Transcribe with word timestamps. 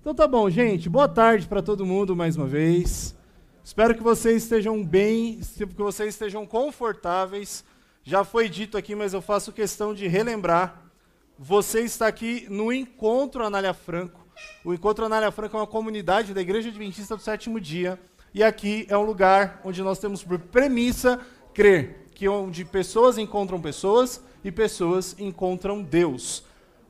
Então 0.00 0.14
tá 0.14 0.26
bom, 0.26 0.48
gente. 0.48 0.88
Boa 0.88 1.06
tarde 1.06 1.46
para 1.46 1.60
todo 1.60 1.84
mundo 1.84 2.16
mais 2.16 2.34
uma 2.34 2.46
vez. 2.46 3.14
Espero 3.62 3.94
que 3.94 4.02
vocês 4.02 4.44
estejam 4.44 4.82
bem, 4.82 5.38
que 5.54 5.66
vocês 5.66 6.14
estejam 6.14 6.46
confortáveis. 6.46 7.62
Já 8.02 8.24
foi 8.24 8.48
dito 8.48 8.78
aqui, 8.78 8.94
mas 8.94 9.12
eu 9.12 9.20
faço 9.20 9.52
questão 9.52 9.92
de 9.92 10.08
relembrar. 10.08 10.90
Você 11.38 11.82
está 11.82 12.06
aqui 12.06 12.46
no 12.48 12.72
Encontro 12.72 13.44
Anália 13.44 13.74
Franco. 13.74 14.26
O 14.64 14.72
Encontro 14.72 15.04
Anália 15.04 15.30
Franco 15.30 15.58
é 15.58 15.60
uma 15.60 15.66
comunidade 15.66 16.32
da 16.32 16.40
Igreja 16.40 16.70
Adventista 16.70 17.14
do 17.14 17.22
Sétimo 17.22 17.60
Dia. 17.60 18.00
E 18.32 18.42
aqui 18.42 18.86
é 18.88 18.96
um 18.96 19.04
lugar 19.04 19.60
onde 19.66 19.82
nós 19.82 19.98
temos 19.98 20.24
por 20.24 20.38
premissa 20.38 21.20
crer 21.52 22.06
que 22.14 22.26
onde 22.26 22.64
pessoas 22.64 23.18
encontram 23.18 23.60
pessoas 23.60 24.22
e 24.42 24.50
pessoas 24.50 25.14
encontram 25.18 25.82
Deus. 25.82 26.42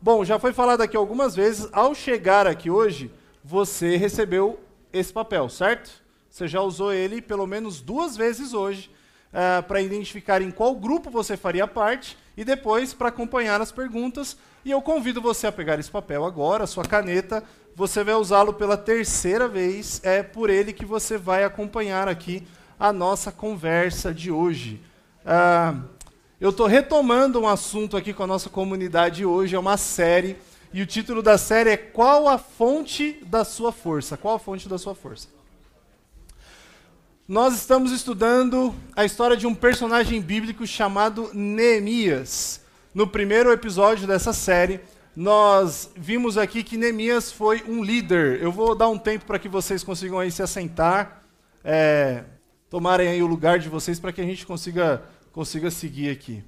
Bom, 0.03 0.25
já 0.25 0.39
foi 0.39 0.55
falado 0.55 0.80
aqui 0.80 0.96
algumas 0.96 1.37
vezes, 1.37 1.69
ao 1.73 1.95
chegar 1.95 2.46
aqui 2.46 2.71
hoje, 2.71 3.11
você 3.45 3.99
recebeu 3.99 4.59
esse 4.91 5.13
papel, 5.13 5.46
certo? 5.50 5.91
Você 6.31 6.49
já 6.49 6.63
usou 6.63 6.91
ele 6.91 7.21
pelo 7.21 7.46
menos 7.46 7.82
duas 7.82 8.17
vezes 8.17 8.55
hoje 8.55 8.91
uh, 9.29 9.63
para 9.63 9.82
identificar 9.82 10.41
em 10.41 10.50
qual 10.50 10.75
grupo 10.75 11.11
você 11.11 11.36
faria 11.36 11.67
parte 11.67 12.17
e 12.35 12.46
depois 12.46 12.94
para 12.94 13.08
acompanhar 13.11 13.61
as 13.61 13.71
perguntas. 13.71 14.39
E 14.64 14.71
eu 14.71 14.81
convido 14.81 15.21
você 15.21 15.46
a 15.46 15.53
pegar 15.53 15.79
esse 15.79 15.91
papel 15.91 16.25
agora, 16.25 16.67
sua 16.67 16.86
caneta. 16.86 17.44
Você 17.77 18.03
vai 18.03 18.14
usá-lo 18.14 18.55
pela 18.55 18.79
terceira 18.79 19.46
vez. 19.46 20.00
É 20.03 20.22
por 20.22 20.49
ele 20.49 20.72
que 20.72 20.86
você 20.86 21.19
vai 21.19 21.44
acompanhar 21.44 22.08
aqui 22.08 22.49
a 22.79 22.91
nossa 22.91 23.30
conversa 23.30 24.14
de 24.14 24.30
hoje. 24.30 24.80
Uh, 25.27 26.00
eu 26.40 26.49
estou 26.49 26.67
retomando 26.67 27.39
um 27.39 27.46
assunto 27.46 27.99
aqui 27.99 28.14
com 28.14 28.22
a 28.22 28.26
nossa 28.26 28.49
comunidade 28.49 29.26
hoje, 29.26 29.54
é 29.54 29.58
uma 29.58 29.76
série, 29.76 30.39
e 30.72 30.80
o 30.80 30.86
título 30.86 31.22
da 31.22 31.36
série 31.36 31.71
é 31.71 31.76
Qual 31.76 32.27
a 32.28 32.39
fonte 32.39 33.22
da 33.27 33.44
sua 33.44 33.70
força? 33.70 34.16
Qual 34.16 34.36
a 34.36 34.39
fonte 34.39 34.66
da 34.66 34.78
sua 34.78 34.94
força? 34.94 35.28
Nós 37.28 37.55
estamos 37.55 37.92
estudando 37.92 38.74
a 38.96 39.05
história 39.05 39.36
de 39.36 39.46
um 39.46 39.55
personagem 39.55 40.18
bíblico 40.20 40.66
chamado 40.66 41.30
Neemias. 41.34 42.62
No 42.94 43.06
primeiro 43.06 43.52
episódio 43.52 44.06
dessa 44.06 44.33
série, 44.33 44.80
nós 45.14 45.91
vimos 45.94 46.38
aqui 46.38 46.64
que 46.64 46.78
Neemias 46.78 47.30
foi 47.30 47.62
um 47.68 47.84
líder. 47.84 48.42
Eu 48.42 48.50
vou 48.50 48.74
dar 48.74 48.88
um 48.88 48.98
tempo 48.98 49.27
para 49.27 49.38
que 49.38 49.48
vocês 49.48 49.84
consigam 49.84 50.18
aí 50.18 50.30
se 50.30 50.42
assentar, 50.42 51.22
é, 51.62 52.24
tomarem 52.70 53.08
aí 53.08 53.22
o 53.22 53.27
lugar 53.27 53.58
de 53.58 53.68
vocês 53.68 54.00
para 54.00 54.11
que 54.11 54.22
a 54.22 54.24
gente 54.24 54.46
consiga 54.46 55.02
consiga 55.33 55.70
seguir 55.70 56.11
aqui. 56.11 56.45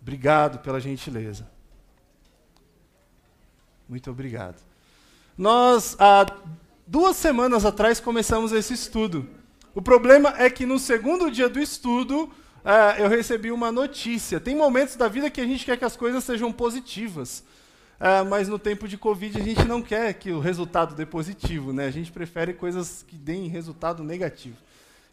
Obrigado 0.00 0.58
pela 0.58 0.80
gentileza. 0.80 1.48
Muito 3.88 4.10
obrigado. 4.10 4.60
Nós, 5.36 5.96
há 5.98 6.26
duas 6.86 7.16
semanas 7.16 7.64
atrás, 7.64 8.00
começamos 8.00 8.52
esse 8.52 8.74
estudo. 8.74 9.28
O 9.74 9.82
problema 9.82 10.34
é 10.38 10.48
que 10.48 10.64
no 10.64 10.78
segundo 10.78 11.30
dia 11.30 11.48
do 11.48 11.58
estudo, 11.58 12.24
uh, 12.24 12.98
eu 12.98 13.08
recebi 13.08 13.50
uma 13.50 13.72
notícia. 13.72 14.38
Tem 14.38 14.54
momentos 14.54 14.96
da 14.96 15.08
vida 15.08 15.30
que 15.30 15.40
a 15.40 15.46
gente 15.46 15.64
quer 15.64 15.76
que 15.76 15.84
as 15.84 15.96
coisas 15.96 16.22
sejam 16.22 16.52
positivas. 16.52 17.44
Uh, 18.00 18.24
mas 18.28 18.48
no 18.48 18.58
tempo 18.58 18.86
de 18.86 18.98
Covid 18.98 19.40
a 19.40 19.44
gente 19.44 19.64
não 19.64 19.80
quer 19.80 20.12
que 20.14 20.30
o 20.30 20.40
resultado 20.40 20.94
dê 20.94 21.06
positivo, 21.06 21.72
né? 21.72 21.86
A 21.86 21.90
gente 21.90 22.12
prefere 22.12 22.52
coisas 22.52 23.04
que 23.06 23.16
deem 23.16 23.48
resultado 23.48 24.02
negativo. 24.02 24.56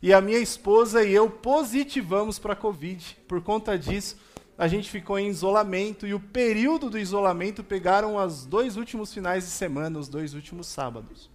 E 0.01 0.11
a 0.11 0.19
minha 0.19 0.39
esposa 0.39 1.03
e 1.03 1.13
eu 1.13 1.29
positivamos 1.29 2.39
para 2.39 2.53
a 2.53 2.55
Covid. 2.55 3.17
Por 3.27 3.39
conta 3.39 3.77
disso, 3.77 4.17
a 4.57 4.67
gente 4.67 4.89
ficou 4.89 5.19
em 5.19 5.27
isolamento 5.27 6.07
e 6.07 6.13
o 6.13 6.19
período 6.19 6.89
do 6.89 6.97
isolamento 6.97 7.63
pegaram 7.63 8.15
os 8.15 8.43
dois 8.43 8.77
últimos 8.77 9.13
finais 9.13 9.43
de 9.43 9.51
semana, 9.51 9.99
os 9.99 10.07
dois 10.07 10.33
últimos 10.33 10.65
sábados. 10.65 11.29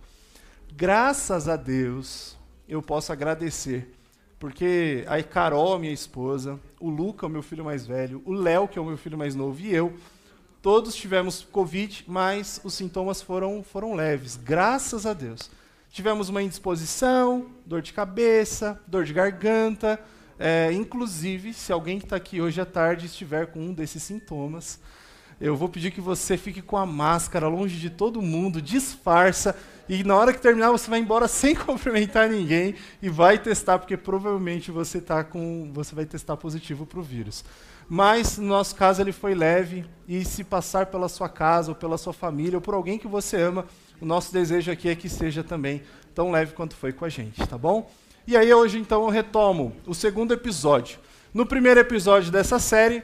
Graças 0.75 1.48
a 1.48 1.55
Deus, 1.55 2.37
eu 2.69 2.83
posso 2.83 3.12
agradecer, 3.12 3.94
porque 4.37 5.05
a 5.06 5.22
Carol, 5.22 5.78
minha 5.78 5.92
esposa, 5.92 6.59
o 6.81 6.91
Luca, 6.91 7.26
o 7.26 7.31
meu 7.31 7.43
filho 7.43 7.65
mais 7.65 7.87
velho, 7.87 8.21
o 8.25 8.32
Léo, 8.32 8.66
que 8.66 8.81
é 8.81 8.82
o 8.82 8.84
meu 8.84 8.97
filho 8.97 9.16
mais 9.16 9.37
novo, 9.37 9.60
e 9.60 9.72
eu, 9.72 9.94
todos 10.60 10.97
tivemos 10.97 11.47
Covid, 11.53 12.05
mas 12.09 12.60
os 12.65 12.75
sintomas 12.75 13.22
foram, 13.22 13.62
foram 13.62 13.94
leves, 13.94 14.34
graças 14.34 15.06
a 15.06 15.12
Deus 15.12 15.50
tivemos 15.97 16.29
uma 16.29 16.43
indisposição, 16.43 17.47
dor 17.65 17.81
de 17.81 17.91
cabeça, 17.91 18.79
dor 18.87 19.07
de 19.07 19.15
garganta. 19.15 19.99
É, 20.39 20.71
inclusive, 20.71 21.55
se 21.55 21.73
alguém 21.73 21.99
que 21.99 22.05
está 22.05 22.17
aqui 22.17 22.39
hoje 22.39 22.61
à 22.61 22.67
tarde 22.67 23.07
estiver 23.07 23.47
com 23.47 23.61
um 23.61 23.73
desses 23.73 24.03
sintomas, 24.03 24.79
eu 25.41 25.56
vou 25.56 25.71
pedir 25.71 25.91
que 25.91 26.01
você 26.03 26.37
fique 26.37 26.61
com 26.61 26.77
a 26.77 26.85
máscara 26.85 27.49
longe 27.49 27.79
de 27.79 27.89
todo 27.89 28.21
mundo, 28.21 28.61
disfarça, 28.61 29.56
e 29.89 30.05
na 30.05 30.15
hora 30.15 30.35
que 30.35 30.41
terminar 30.41 30.71
você 30.71 30.91
vai 30.91 30.99
embora 30.99 31.27
sem 31.29 31.55
cumprimentar 31.56 32.29
ninguém 32.29 32.75
e 33.01 33.09
vai 33.09 33.39
testar, 33.39 33.79
porque 33.79 33.97
provavelmente 33.97 34.71
você, 34.71 35.01
tá 35.01 35.25
com, 35.25 35.71
você 35.73 35.95
vai 35.95 36.05
testar 36.05 36.37
positivo 36.37 36.85
para 36.85 37.01
o 37.01 37.03
vírus. 37.03 37.43
Mas, 37.89 38.37
no 38.37 38.49
nosso 38.49 38.75
caso, 38.75 39.01
ele 39.01 39.12
foi 39.12 39.35
leve, 39.35 39.87
e 40.06 40.27
se 40.27 40.45
passar 40.45 40.87
pela 40.87 41.09
sua 41.09 41.31
casa, 41.31 41.71
ou 41.71 41.75
pela 41.75 41.97
sua 41.97 42.12
família, 42.12 42.59
ou 42.59 42.61
por 42.61 42.75
alguém 42.75 42.99
que 42.99 43.09
você 43.09 43.41
ama, 43.41 43.65
o 44.01 44.07
nosso 44.07 44.33
desejo 44.33 44.71
aqui 44.71 44.89
é 44.89 44.95
que 44.95 45.09
seja 45.09 45.43
também 45.43 45.83
tão 46.15 46.31
leve 46.31 46.53
quanto 46.53 46.75
foi 46.75 46.93
com 46.93 47.05
a 47.05 47.09
gente, 47.09 47.47
tá 47.47 47.59
bom? 47.59 47.91
E 48.27 48.37
aí 48.37 48.53
hoje 48.53 48.79
então 48.79 49.05
eu 49.05 49.09
retomo 49.09 49.75
o 49.87 49.95
segundo 49.95 50.33
episódio. 50.33 50.99
No 51.33 51.47
primeiro 51.47 51.81
episódio 51.81 52.33
dessa 52.33 52.59
série 52.59 53.03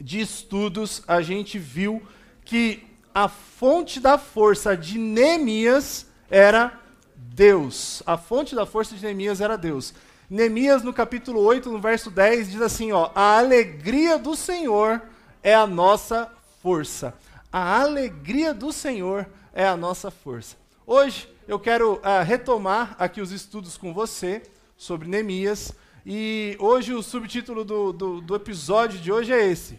de 0.00 0.20
estudos, 0.20 1.02
a 1.06 1.20
gente 1.20 1.58
viu 1.58 2.02
que 2.44 2.84
a 3.14 3.28
fonte 3.28 4.00
da 4.00 4.16
força 4.16 4.76
de 4.76 4.98
Neemias 4.98 6.06
era 6.30 6.80
Deus. 7.16 8.02
A 8.06 8.16
fonte 8.16 8.54
da 8.54 8.64
força 8.66 8.94
de 8.94 9.02
Neemias 9.02 9.40
era 9.40 9.56
Deus. 9.56 9.94
Neemias, 10.28 10.82
no 10.82 10.92
capítulo 10.92 11.40
8, 11.40 11.70
no 11.70 11.78
verso 11.78 12.10
10, 12.10 12.50
diz 12.52 12.62
assim: 12.62 12.90
ó, 12.92 13.10
a 13.14 13.38
alegria 13.38 14.18
do 14.18 14.34
Senhor 14.34 15.02
é 15.42 15.54
a 15.54 15.66
nossa 15.66 16.30
força. 16.62 17.14
A 17.52 17.80
alegria 17.82 18.54
do 18.54 18.72
Senhor 18.72 19.26
é 19.52 19.66
a 19.66 19.76
nossa 19.76 20.10
força. 20.10 20.56
Hoje 20.86 21.28
eu 21.46 21.58
quero 21.58 21.94
uh, 21.94 22.24
retomar 22.24 22.96
aqui 22.98 23.20
os 23.20 23.30
estudos 23.30 23.76
com 23.76 23.92
você 23.92 24.42
sobre 24.76 25.08
Neemias. 25.08 25.72
E 26.04 26.56
hoje 26.58 26.92
o 26.94 27.02
subtítulo 27.02 27.64
do, 27.64 27.92
do, 27.92 28.20
do 28.20 28.34
episódio 28.34 28.98
de 28.98 29.12
hoje 29.12 29.32
é 29.32 29.46
esse: 29.46 29.78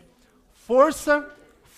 Força, 0.54 1.30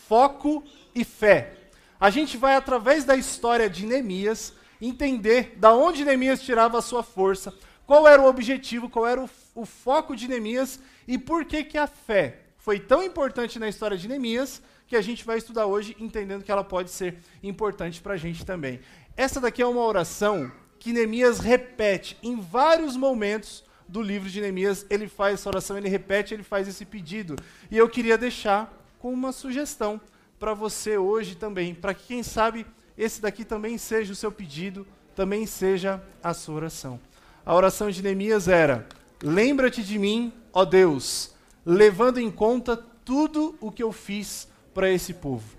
Foco 0.08 0.64
e 0.94 1.04
Fé. 1.04 1.54
A 2.00 2.10
gente 2.10 2.38
vai, 2.38 2.56
através 2.56 3.06
da 3.06 3.16
história 3.16 3.70
de 3.70 3.86
Neemias, 3.86 4.54
entender 4.82 5.56
da 5.58 5.74
onde 5.74 6.06
Neemias 6.06 6.42
tirava 6.42 6.78
a 6.78 6.82
sua 6.82 7.02
força, 7.02 7.54
qual 7.88 8.08
era 8.08 8.22
o 8.22 8.28
objetivo, 8.28 8.90
qual 8.90 9.08
era 9.08 9.22
o, 9.24 9.30
o 9.56 9.66
foco 9.66 10.16
de 10.16 10.28
Neemias 10.28 10.80
e 11.08 11.18
por 11.18 11.46
que, 11.46 11.64
que 11.64 11.78
a 11.78 11.88
fé 11.88 12.42
foi 12.58 12.80
tão 12.80 13.02
importante 13.02 13.58
na 13.58 13.70
história 13.70 13.98
de 13.98 14.08
Neemias 14.08 14.62
que 14.88 14.96
a 14.96 15.02
gente 15.02 15.26
vai 15.26 15.38
estudar 15.38 15.66
hoje, 15.66 15.96
entendendo 16.00 16.44
que 16.44 16.52
ela 16.52 16.64
pode 16.64 16.92
ser 16.92 17.18
importante 17.42 18.02
para 18.02 18.14
a 18.14 18.18
gente 18.18 18.46
também. 18.46 18.80
Essa 19.18 19.40
daqui 19.40 19.62
é 19.62 19.66
uma 19.66 19.82
oração 19.82 20.52
que 20.80 20.94
Neemias 20.94 21.40
repete 21.40 22.18
em 22.22 22.40
vários 22.40 22.96
momentos 22.96 23.64
do 23.88 24.02
livro 24.02 24.30
de 24.30 24.42
Neemias. 24.42 24.86
Ele 24.90 25.08
faz 25.08 25.36
essa 25.36 25.50
oração, 25.50 25.78
ele 25.78 25.90
repete, 25.90 26.34
ele 26.34 26.44
faz 26.44 26.68
esse 26.68 26.86
pedido. 26.86 27.36
E 27.72 27.78
eu 27.78 27.90
queria 27.90 28.18
deixar 28.18 28.72
com 29.00 29.12
uma 29.12 29.32
sugestão 29.32 30.00
para 30.40 30.54
você 30.54 30.98
hoje 30.98 31.36
também, 31.36 31.74
para 31.74 31.94
que, 31.94 32.08
quem 32.08 32.24
sabe, 32.24 32.66
esse 32.98 33.22
daqui 33.22 33.44
também 33.44 33.78
seja 33.78 34.14
o 34.14 34.16
seu 34.16 34.32
pedido, 34.32 34.86
também 35.16 35.46
seja 35.46 36.04
a 36.22 36.34
sua 36.34 36.56
oração. 36.56 37.00
A 37.46 37.54
oração 37.56 37.90
de 37.90 38.04
Neemias 38.04 38.48
era: 38.48 38.88
Lembra-te 39.24 39.82
de 39.84 39.98
mim, 39.98 40.34
ó 40.52 40.66
Deus, 40.66 41.34
levando 41.66 42.20
em 42.20 42.30
conta 42.30 42.78
tudo 42.78 43.56
o 43.62 43.72
que 43.72 43.84
eu 43.84 43.92
fiz 43.92 44.48
para 44.76 44.92
esse 44.92 45.14
povo. 45.14 45.56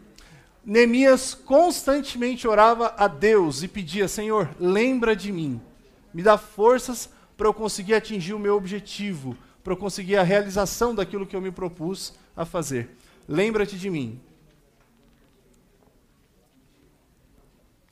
Neemias 0.62 1.32
constantemente 1.32 2.46
orava 2.46 2.94
a 2.98 3.08
Deus 3.08 3.62
e 3.62 3.68
pedia: 3.68 4.06
Senhor, 4.06 4.54
lembra 4.60 5.16
de 5.16 5.32
mim, 5.32 5.60
me 6.12 6.22
dá 6.22 6.36
forças 6.36 7.08
para 7.36 7.48
eu 7.48 7.54
conseguir 7.54 7.94
atingir 7.94 8.34
o 8.34 8.38
meu 8.38 8.54
objetivo, 8.56 9.36
para 9.64 9.72
eu 9.72 9.76
conseguir 9.76 10.16
a 10.16 10.22
realização 10.22 10.94
daquilo 10.94 11.26
que 11.26 11.34
eu 11.34 11.40
me 11.40 11.50
propus 11.50 12.14
a 12.36 12.44
fazer. 12.44 12.90
Lembra-te 13.26 13.78
de 13.78 13.88
mim. 13.88 14.20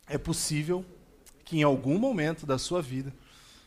É 0.06 0.18
possível 0.18 0.84
que 1.44 1.58
em 1.58 1.62
algum 1.62 1.98
momento 1.98 2.44
da 2.44 2.58
sua 2.58 2.82
vida 2.82 3.12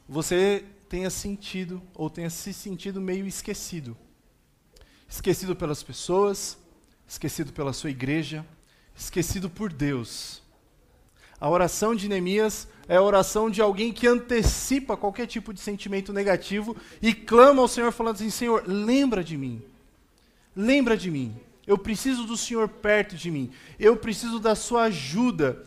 você 0.08 0.64
tenha 0.88 1.10
sentido 1.10 1.82
ou 1.96 2.10
tenha 2.10 2.30
se 2.30 2.54
sentido 2.54 3.02
meio 3.02 3.26
esquecido. 3.26 3.98
Esquecido 5.10 5.56
pelas 5.56 5.82
pessoas, 5.82 6.58
esquecido 7.08 7.54
pela 7.54 7.74
sua 7.74 7.90
igreja, 7.90 8.46
esquecido 8.96 9.50
por 9.50 9.72
Deus. 9.72 10.42
A 11.40 11.50
oração 11.50 11.96
de 11.96 12.10
Neemias 12.10 12.68
é 12.88 12.98
a 12.98 13.02
oração 13.02 13.50
de 13.50 13.62
alguém 13.62 13.94
que 13.94 14.08
antecipa 14.08 14.98
qualquer 14.98 15.28
tipo 15.28 15.54
de 15.54 15.60
sentimento 15.60 16.12
negativo 16.12 16.76
e 17.02 17.14
clama 17.14 17.62
ao 17.62 17.68
Senhor 17.68 17.92
falando 17.92 18.16
assim: 18.16 18.30
Senhor, 18.30 18.64
lembra 18.66 19.24
de 19.24 19.38
mim. 19.38 19.62
Lembra 20.56 20.98
de 20.98 21.12
mim. 21.12 21.36
Eu 21.66 21.78
preciso 21.78 22.24
do 22.26 22.36
Senhor 22.36 22.68
perto 22.68 23.16
de 23.16 23.30
mim. 23.30 23.52
Eu 23.78 23.98
preciso 23.98 24.40
da 24.40 24.56
sua 24.56 24.84
ajuda. 24.84 25.64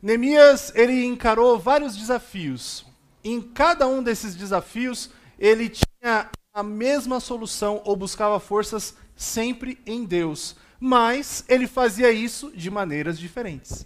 Neemias 0.00 0.72
ele 0.74 1.04
encarou 1.04 1.58
vários 1.58 1.96
desafios. 1.96 2.86
Em 3.22 3.42
cada 3.42 3.86
um 3.86 4.02
desses 4.02 4.34
desafios, 4.34 5.10
ele 5.38 5.68
tinha 5.68 6.30
a 6.54 6.62
mesma 6.62 7.20
solução 7.20 7.82
ou 7.84 7.96
buscava 7.96 8.40
forças 8.40 8.94
sempre 9.18 9.78
em 9.84 10.04
Deus. 10.04 10.56
Mas 10.80 11.44
ele 11.48 11.66
fazia 11.66 12.10
isso 12.10 12.52
de 12.54 12.70
maneiras 12.70 13.18
diferentes. 13.18 13.84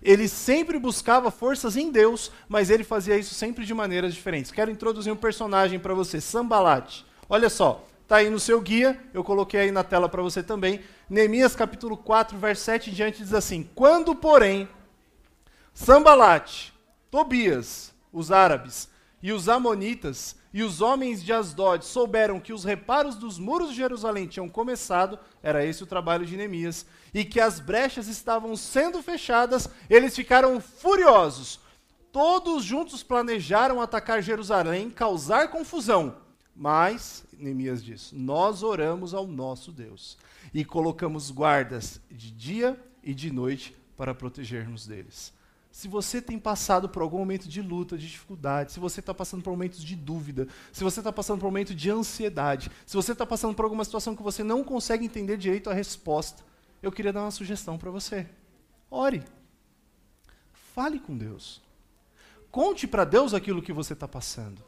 Ele 0.00 0.28
sempre 0.28 0.78
buscava 0.78 1.30
forças 1.30 1.76
em 1.76 1.90
Deus, 1.90 2.30
mas 2.48 2.70
ele 2.70 2.84
fazia 2.84 3.18
isso 3.18 3.34
sempre 3.34 3.66
de 3.66 3.74
maneiras 3.74 4.14
diferentes. 4.14 4.52
Quero 4.52 4.70
introduzir 4.70 5.12
um 5.12 5.16
personagem 5.16 5.80
para 5.80 5.92
você, 5.92 6.20
Sambalat. 6.20 7.02
Olha 7.28 7.50
só, 7.50 7.84
está 8.02 8.16
aí 8.16 8.30
no 8.30 8.38
seu 8.38 8.60
guia, 8.60 8.98
eu 9.12 9.24
coloquei 9.24 9.60
aí 9.60 9.72
na 9.72 9.82
tela 9.82 10.08
para 10.08 10.22
você 10.22 10.40
também. 10.40 10.80
Neemias 11.10 11.56
capítulo 11.56 11.96
4, 11.96 12.38
verso 12.38 12.62
7 12.62 12.90
em 12.90 12.92
diante 12.92 13.22
diz 13.22 13.34
assim: 13.34 13.68
Quando, 13.74 14.14
porém, 14.14 14.68
Sambalat, 15.74 16.70
Tobias, 17.10 17.92
os 18.12 18.30
árabes, 18.30 18.88
e 19.22 19.32
os 19.32 19.48
amonitas 19.48 20.36
e 20.52 20.62
os 20.62 20.80
homens 20.80 21.22
de 21.22 21.32
Asdod 21.32 21.84
souberam 21.84 22.40
que 22.40 22.52
os 22.52 22.64
reparos 22.64 23.16
dos 23.16 23.38
muros 23.38 23.70
de 23.70 23.76
Jerusalém 23.76 24.26
tinham 24.26 24.48
começado, 24.48 25.18
era 25.42 25.64
esse 25.64 25.82
o 25.82 25.86
trabalho 25.86 26.24
de 26.24 26.36
Neemias, 26.36 26.86
e 27.12 27.24
que 27.24 27.38
as 27.38 27.60
brechas 27.60 28.08
estavam 28.08 28.56
sendo 28.56 29.02
fechadas, 29.02 29.68
eles 29.90 30.16
ficaram 30.16 30.60
furiosos. 30.60 31.60
Todos 32.10 32.64
juntos 32.64 33.02
planejaram 33.02 33.80
atacar 33.80 34.22
Jerusalém, 34.22 34.90
causar 34.90 35.48
confusão. 35.48 36.16
Mas, 36.56 37.24
Neemias 37.32 37.84
diz: 37.84 38.10
Nós 38.12 38.62
oramos 38.62 39.14
ao 39.14 39.26
nosso 39.26 39.70
Deus 39.70 40.16
e 40.52 40.64
colocamos 40.64 41.30
guardas 41.30 42.00
de 42.10 42.30
dia 42.30 42.80
e 43.02 43.14
de 43.14 43.30
noite 43.30 43.76
para 43.96 44.14
protegermos 44.14 44.86
deles. 44.86 45.32
Se 45.78 45.86
você 45.86 46.20
tem 46.20 46.40
passado 46.40 46.88
por 46.88 47.02
algum 47.02 47.18
momento 47.18 47.48
de 47.48 47.62
luta, 47.62 47.96
de 47.96 48.08
dificuldade, 48.08 48.72
se 48.72 48.80
você 48.80 48.98
está 48.98 49.14
passando 49.14 49.44
por 49.44 49.52
momentos 49.52 49.80
de 49.80 49.94
dúvida, 49.94 50.48
se 50.72 50.82
você 50.82 50.98
está 50.98 51.12
passando 51.12 51.38
por 51.38 51.46
um 51.46 51.50
momento 51.50 51.72
de 51.72 51.88
ansiedade, 51.88 52.68
se 52.84 52.96
você 52.96 53.12
está 53.12 53.24
passando 53.24 53.54
por 53.54 53.64
alguma 53.64 53.84
situação 53.84 54.16
que 54.16 54.20
você 54.20 54.42
não 54.42 54.64
consegue 54.64 55.04
entender 55.04 55.36
direito 55.36 55.70
a 55.70 55.72
resposta, 55.72 56.42
eu 56.82 56.90
queria 56.90 57.12
dar 57.12 57.22
uma 57.22 57.30
sugestão 57.30 57.78
para 57.78 57.92
você. 57.92 58.26
Ore. 58.90 59.22
Fale 60.74 60.98
com 60.98 61.16
Deus. 61.16 61.62
Conte 62.50 62.88
para 62.88 63.04
Deus 63.04 63.32
aquilo 63.32 63.62
que 63.62 63.72
você 63.72 63.92
está 63.92 64.08
passando. 64.08 64.60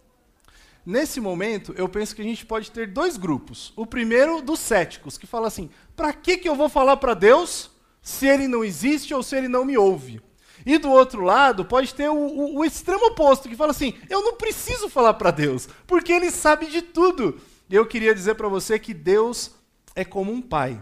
Nesse 0.86 1.20
momento, 1.20 1.74
eu 1.76 1.88
penso 1.88 2.14
que 2.14 2.22
a 2.22 2.24
gente 2.24 2.46
pode 2.46 2.70
ter 2.70 2.86
dois 2.86 3.16
grupos. 3.16 3.72
O 3.74 3.84
primeiro, 3.84 4.40
dos 4.40 4.60
céticos, 4.60 5.18
que 5.18 5.26
fala 5.26 5.48
assim: 5.48 5.70
para 5.96 6.12
que, 6.12 6.36
que 6.36 6.48
eu 6.48 6.54
vou 6.54 6.68
falar 6.68 6.98
para 6.98 7.14
Deus 7.14 7.68
se 8.00 8.28
ele 8.28 8.46
não 8.46 8.62
existe 8.62 9.12
ou 9.12 9.24
se 9.24 9.34
ele 9.34 9.48
não 9.48 9.64
me 9.64 9.76
ouve? 9.76 10.29
E 10.64 10.78
do 10.78 10.90
outro 10.90 11.22
lado, 11.22 11.64
pode 11.64 11.94
ter 11.94 12.08
o, 12.08 12.14
o, 12.14 12.58
o 12.58 12.64
extremo 12.64 13.06
oposto, 13.06 13.48
que 13.48 13.56
fala 13.56 13.70
assim: 13.70 13.94
eu 14.08 14.22
não 14.22 14.36
preciso 14.36 14.88
falar 14.88 15.14
para 15.14 15.30
Deus, 15.30 15.68
porque 15.86 16.12
Ele 16.12 16.30
sabe 16.30 16.66
de 16.66 16.82
tudo. 16.82 17.40
E 17.68 17.74
eu 17.74 17.86
queria 17.86 18.14
dizer 18.14 18.34
para 18.34 18.48
você 18.48 18.78
que 18.78 18.92
Deus 18.92 19.52
é 19.94 20.04
como 20.04 20.32
um 20.32 20.42
pai. 20.42 20.80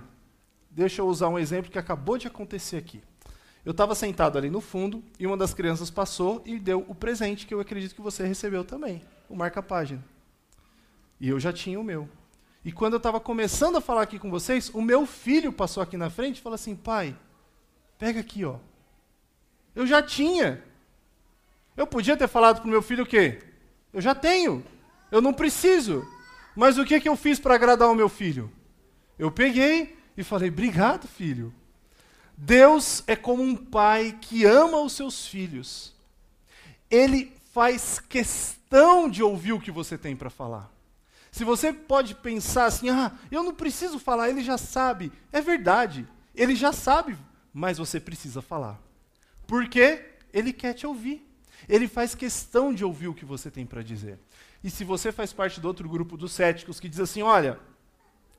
Deixa 0.71 1.03
eu 1.03 1.07
usar 1.07 1.29
um 1.29 1.39
exemplo 1.39 1.71
que 1.71 1.79
acabou 1.79 2.17
de 2.17 2.27
acontecer 2.27 2.77
aqui. 2.77 3.03
Eu 3.65 3.73
estava 3.73 3.95
sentado 3.95 4.39
ali 4.39 4.49
no 4.49 4.61
fundo 4.61 5.03
e 5.19 5.27
uma 5.27 5.37
das 5.37 5.53
crianças 5.53 5.91
passou 5.91 6.41
e 6.47 6.59
deu 6.59 6.85
o 6.89 6.95
presente 6.95 7.47
que 7.47 7.53
eu 7.53 7.61
acredito 7.61 7.95
que 7.95 8.01
você 8.01 8.27
recebeu 8.27 8.65
também, 8.65 9.03
o 9.29 9.37
marca-página. 9.37 10.03
E 11.21 11.29
eu 11.29 11.39
já 11.39 11.53
tinha 11.53 11.79
o 11.79 11.85
meu. 11.85 12.09
E 12.65 12.73
quando 12.73 12.95
eu 12.95 12.99
estava 12.99 13.21
começando 13.21 13.77
a 13.77 13.81
falar 13.81 14.03
aqui 14.03 14.19
com 14.19 14.31
vocês, 14.31 14.71
o 14.71 14.81
meu 14.81 15.05
filho 15.05 15.53
passou 15.53 15.83
aqui 15.83 15.97
na 15.97 16.09
frente 16.11 16.39
e 16.39 16.41
falou 16.41 16.55
assim: 16.55 16.75
pai, 16.75 17.17
pega 17.99 18.21
aqui, 18.21 18.45
ó. 18.45 18.57
Eu 19.79 19.87
já 19.87 20.03
tinha. 20.03 20.61
Eu 21.77 21.87
podia 21.87 22.17
ter 22.17 22.27
falado 22.27 22.57
para 22.57 22.67
o 22.67 22.69
meu 22.71 22.83
filho 22.83 23.05
o 23.05 23.07
quê? 23.07 23.39
Eu 23.93 24.01
já 24.01 24.13
tenho. 24.13 24.65
Eu 25.09 25.21
não 25.21 25.33
preciso. 25.33 26.05
Mas 26.57 26.77
o 26.79 26.85
que, 26.85 26.99
que 26.99 27.09
eu 27.09 27.15
fiz 27.15 27.39
para 27.39 27.55
agradar 27.55 27.89
o 27.89 27.95
meu 27.95 28.09
filho? 28.09 28.53
Eu 29.17 29.31
peguei 29.31 29.97
e 30.17 30.25
falei: 30.25 30.49
Obrigado, 30.49 31.07
filho. 31.07 31.55
Deus 32.37 33.05
é 33.07 33.15
como 33.15 33.41
um 33.41 33.55
pai 33.55 34.19
que 34.21 34.45
ama 34.45 34.81
os 34.81 34.95
seus 34.95 35.29
filhos. 35.29 35.95
Ele 36.91 37.33
faz 37.53 38.01
questão 38.01 39.09
de 39.09 39.23
ouvir 39.23 39.53
o 39.53 39.61
que 39.61 39.71
você 39.71 39.97
tem 39.97 40.17
para 40.17 40.29
falar. 40.29 40.69
Se 41.31 41.45
você 41.45 41.73
pode 41.73 42.17
pensar 42.17 42.65
assim, 42.65 42.91
ah, 42.91 43.13
eu 43.31 43.45
não 43.45 43.55
preciso 43.55 44.01
falar, 44.01 44.29
ele 44.29 44.43
já 44.43 44.59
sabe. 44.59 45.13
É 45.31 45.41
verdade, 45.41 46.05
ele 46.35 46.57
já 46.57 46.73
sabe, 46.73 47.17
mas 47.55 47.79
você 47.79 48.01
precisa 48.01 48.43
falar. 48.43 48.88
Porque 49.49 50.05
ele 50.33 50.53
quer 50.53 50.75
te 50.75 50.87
ouvir. 50.87 51.27
Ele 51.67 51.89
faz 51.89 52.15
questão 52.15 52.73
de 52.73 52.85
ouvir 52.85 53.09
o 53.09 53.15
que 53.15 53.25
você 53.25 53.51
tem 53.51 53.67
para 53.67 53.83
dizer. 53.83 54.19
E 54.63 54.71
se 54.71 54.85
você 54.85 55.11
faz 55.11 55.33
parte 55.33 55.59
do 55.59 55.67
outro 55.67 55.89
grupo 55.89 56.17
dos 56.17 56.33
céticos 56.33 56.79
que 56.79 56.89
diz 56.89 57.01
assim: 57.01 57.23
olha, 57.23 57.59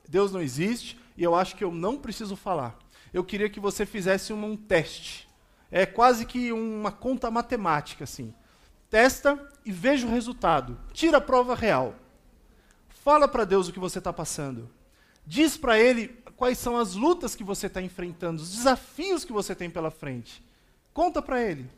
Deus 0.08 0.32
não 0.32 0.40
existe 0.40 0.98
e 1.18 1.24
eu 1.24 1.36
acho 1.36 1.56
que 1.56 1.64
eu 1.64 1.72
não 1.72 1.98
preciso 1.98 2.36
falar. 2.36 2.78
Eu 3.12 3.24
queria 3.24 3.50
que 3.50 3.60
você 3.60 3.88
fizesse 3.88 4.32
um, 4.32 4.52
um 4.52 4.56
teste. 4.56 5.28
É 5.72 5.84
quase 5.86 6.28
que 6.28 6.52
uma 6.52 6.92
conta 6.92 7.32
matemática, 7.32 8.04
assim. 8.04 8.34
Testa 8.88 9.52
e 9.66 9.72
veja 9.72 10.06
o 10.06 10.12
resultado. 10.12 10.80
Tira 10.94 11.18
a 11.18 11.22
prova 11.22 11.56
real. 11.56 11.96
Fala 13.04 13.28
para 13.28 13.46
Deus 13.46 13.68
o 13.68 13.74
que 13.74 13.80
você 13.80 13.98
está 13.98 14.14
passando. 14.14 14.70
Diz 15.26 15.58
para 15.58 15.80
Ele 15.80 16.10
quais 16.36 16.60
são 16.60 16.78
as 16.78 16.94
lutas 16.94 17.36
que 17.36 17.44
você 17.44 17.66
está 17.66 17.82
enfrentando, 17.82 18.42
os 18.42 18.52
desafios 18.52 19.26
que 19.26 19.34
você 19.34 19.56
tem 19.56 19.70
pela 19.70 19.90
frente. 19.90 20.44
Conta 20.94 21.22
para 21.22 21.42
ele. 21.42 21.70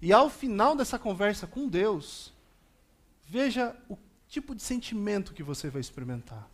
E 0.00 0.12
ao 0.12 0.30
final 0.30 0.74
dessa 0.74 0.98
conversa 0.98 1.46
com 1.46 1.68
Deus, 1.68 2.32
veja 3.26 3.76
o 3.88 3.98
tipo 4.28 4.54
de 4.54 4.62
sentimento 4.62 5.34
que 5.34 5.42
você 5.42 5.68
vai 5.68 5.80
experimentar. 5.80 6.48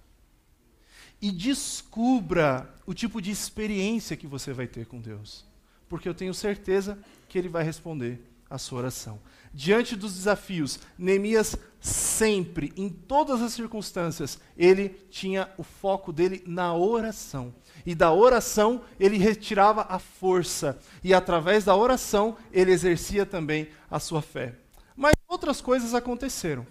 E 1.20 1.30
descubra 1.30 2.74
o 2.84 2.92
tipo 2.92 3.22
de 3.22 3.30
experiência 3.30 4.16
que 4.16 4.26
você 4.26 4.52
vai 4.52 4.66
ter 4.66 4.86
com 4.86 5.00
Deus. 5.00 5.44
Porque 5.88 6.08
eu 6.08 6.14
tenho 6.14 6.34
certeza 6.34 6.98
que 7.28 7.38
Ele 7.38 7.48
vai 7.48 7.62
responder 7.62 8.20
a 8.50 8.58
sua 8.58 8.78
oração. 8.80 9.20
Diante 9.56 9.97
dos 9.97 10.12
desafios, 10.12 10.79
Neemias 10.99 11.56
sempre, 11.81 12.75
em 12.76 12.91
todas 12.91 13.41
as 13.41 13.55
circunstâncias, 13.55 14.38
ele 14.55 14.91
tinha 15.08 15.49
o 15.56 15.62
foco 15.62 16.12
dele 16.12 16.44
na 16.47 16.75
oração. 16.75 17.55
E 17.87 17.94
da 17.94 18.12
oração 18.12 18.82
ele 19.00 19.17
retirava 19.17 19.87
a 19.88 19.99
força. 19.99 20.79
E 21.03 21.14
através 21.14 21.64
da 21.64 21.75
oração 21.75 22.37
ele 22.53 22.70
exercia 22.70 23.25
também 23.25 23.70
a 23.91 23.99
sua 23.99 24.20
fé. 24.20 24.56
Mas 24.94 25.15
outras 25.27 25.63
coisas 25.63 25.94
aconteceram. 25.94 26.67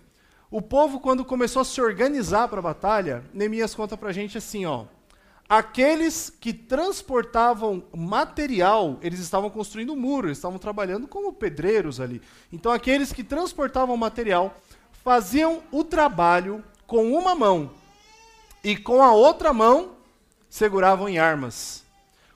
O 0.52 0.62
povo, 0.62 1.00
quando 1.00 1.26
começou 1.26 1.64
a 1.64 1.66
se 1.66 1.82
organizar 1.82 2.48
para 2.50 2.60
a 2.60 2.62
batalha, 2.62 3.24
Neemias 3.34 3.74
conta 3.74 3.98
para 3.98 4.10
a 4.10 4.14
gente 4.14 4.38
assim: 4.38 4.64
ó, 4.68 4.86
Aqueles 5.48 6.32
que 6.32 6.52
transportavam 6.52 7.84
material, 7.96 8.98
eles 9.02 9.20
estavam 9.20 9.50
construindo 9.50 9.94
um 9.94 9.96
muro, 9.96 10.28
eles 10.28 10.40
estavam 10.40 10.58
trabalhando 10.58 11.08
como 11.08 11.32
pedreiros 11.32 12.00
ali. 12.02 12.20
Então, 12.52 12.72
aqueles 12.72 13.14
que 13.14 13.24
transportavam 13.24 13.96
material 13.96 14.56
faziam 15.04 15.62
o 15.72 15.84
trabalho 15.84 16.64
com 16.88 17.14
uma 17.14 17.36
mão 17.36 17.72
e 18.64 18.76
com 18.76 19.04
a 19.04 19.14
outra 19.14 19.54
mão 19.54 19.92
seguravam 20.50 21.08
em 21.08 21.20
armas. 21.20 21.84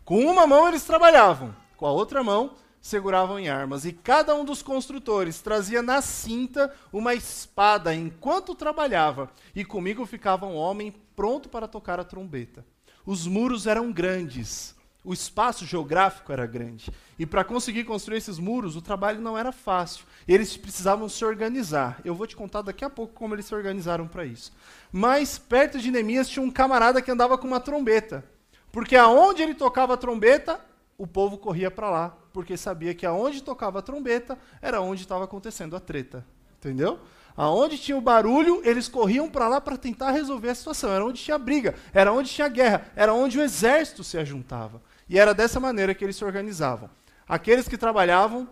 Com 0.06 0.20
uma 0.26 0.46
mão 0.46 0.68
eles 0.68 0.84
trabalhavam, 0.84 1.56
com 1.76 1.88
a 1.88 1.92
outra 1.92 2.24
mão 2.24 2.52
seguravam 2.80 3.40
em 3.40 3.50
armas. 3.50 3.86
E 3.86 3.92
cada 3.92 4.36
um 4.36 4.46
dos 4.46 4.62
construtores 4.62 5.42
trazia 5.42 5.82
na 5.82 6.00
cinta 6.02 6.72
uma 6.94 7.16
espada 7.16 7.94
enquanto 7.94 8.54
trabalhava. 8.54 9.32
E 9.56 9.66
comigo 9.66 10.06
ficava 10.06 10.46
um 10.46 10.56
homem 10.56 10.94
pronto 11.16 11.50
para 11.50 11.68
tocar 11.68 12.00
a 12.00 12.04
trombeta. 12.04 12.64
Os 13.10 13.26
muros 13.26 13.66
eram 13.66 13.92
grandes, 13.92 14.76
o 15.04 15.12
espaço 15.12 15.66
geográfico 15.66 16.32
era 16.32 16.46
grande. 16.46 16.92
E 17.18 17.26
para 17.26 17.44
conseguir 17.44 17.84
construir 17.84 18.20
esses 18.20 18.38
muros, 18.38 18.76
o 18.76 18.84
trabalho 18.84 19.20
não 19.20 19.36
era 19.36 19.52
fácil. 19.52 20.06
Eles 20.28 20.56
precisavam 20.56 21.10
se 21.10 21.26
organizar. 21.26 22.00
Eu 22.06 22.14
vou 22.14 22.28
te 22.28 22.36
contar 22.36 22.62
daqui 22.62 22.86
a 22.86 22.90
pouco 22.90 23.16
como 23.16 23.34
eles 23.34 23.48
se 23.48 23.56
organizaram 23.56 24.08
para 24.08 24.26
isso. 24.26 24.54
Mas 24.92 25.40
perto 25.40 25.80
de 25.80 25.90
Neemias 25.90 26.30
tinha 26.30 26.46
um 26.46 26.52
camarada 26.52 27.02
que 27.02 27.10
andava 27.10 27.36
com 27.36 27.48
uma 27.48 27.60
trombeta. 27.60 28.24
Porque 28.72 28.96
aonde 28.96 29.42
ele 29.42 29.56
tocava 29.56 29.96
a 29.96 29.98
trombeta, 29.98 30.64
o 30.96 31.08
povo 31.08 31.40
corria 31.40 31.72
para 31.72 31.90
lá, 31.90 32.16
porque 32.32 32.56
sabia 32.56 32.94
que 32.94 33.08
aonde 33.08 33.42
tocava 33.42 33.80
a 33.80 33.82
trombeta 33.82 34.38
era 34.62 34.82
onde 34.82 35.02
estava 35.02 35.24
acontecendo 35.24 35.76
a 35.76 35.80
treta. 35.80 36.24
Entendeu? 36.60 37.00
Aonde 37.42 37.78
tinha 37.78 37.98
o 37.98 38.02
barulho, 38.02 38.62
eles 38.66 38.90
corriam 38.90 39.30
para 39.30 39.48
lá 39.48 39.62
para 39.62 39.78
tentar 39.78 40.12
resolver 40.12 40.50
a 40.50 40.56
situação. 40.56 40.92
Era 40.92 41.06
onde 41.06 41.24
tinha 41.24 41.38
briga, 41.38 41.74
era 41.94 42.12
onde 42.12 42.30
tinha 42.30 42.50
guerra, 42.50 42.92
era 42.98 43.14
onde 43.14 43.40
o 43.40 43.42
exército 43.42 44.04
se 44.04 44.18
ajuntava. 44.18 44.82
E 45.08 45.18
era 45.18 45.34
dessa 45.34 45.58
maneira 45.58 45.96
que 45.96 46.04
eles 46.04 46.18
se 46.18 46.26
organizavam. 46.26 46.90
Aqueles 47.26 47.66
que 47.66 47.78
trabalhavam 47.78 48.50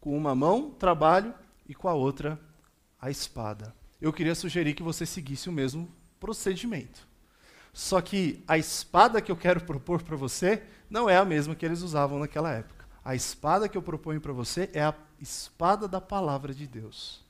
com 0.00 0.16
uma 0.16 0.34
mão, 0.34 0.70
trabalho, 0.70 1.34
e 1.68 1.74
com 1.74 1.86
a 1.86 1.92
outra, 1.92 2.40
a 2.98 3.10
espada. 3.10 3.74
Eu 4.00 4.10
queria 4.10 4.34
sugerir 4.34 4.72
que 4.72 4.82
você 4.82 5.04
seguisse 5.04 5.50
o 5.50 5.52
mesmo 5.52 5.94
procedimento. 6.18 7.06
Só 7.74 8.00
que 8.00 8.42
a 8.48 8.56
espada 8.56 9.20
que 9.20 9.30
eu 9.30 9.36
quero 9.36 9.60
propor 9.60 10.02
para 10.02 10.16
você 10.16 10.62
não 10.88 11.10
é 11.10 11.18
a 11.18 11.26
mesma 11.26 11.54
que 11.54 11.66
eles 11.66 11.82
usavam 11.82 12.18
naquela 12.18 12.50
época. 12.54 12.86
A 13.04 13.14
espada 13.14 13.68
que 13.68 13.76
eu 13.76 13.82
proponho 13.82 14.18
para 14.18 14.32
você 14.32 14.70
é 14.72 14.82
a 14.82 14.94
espada 15.20 15.86
da 15.86 16.00
palavra 16.00 16.54
de 16.54 16.66
Deus. 16.66 17.27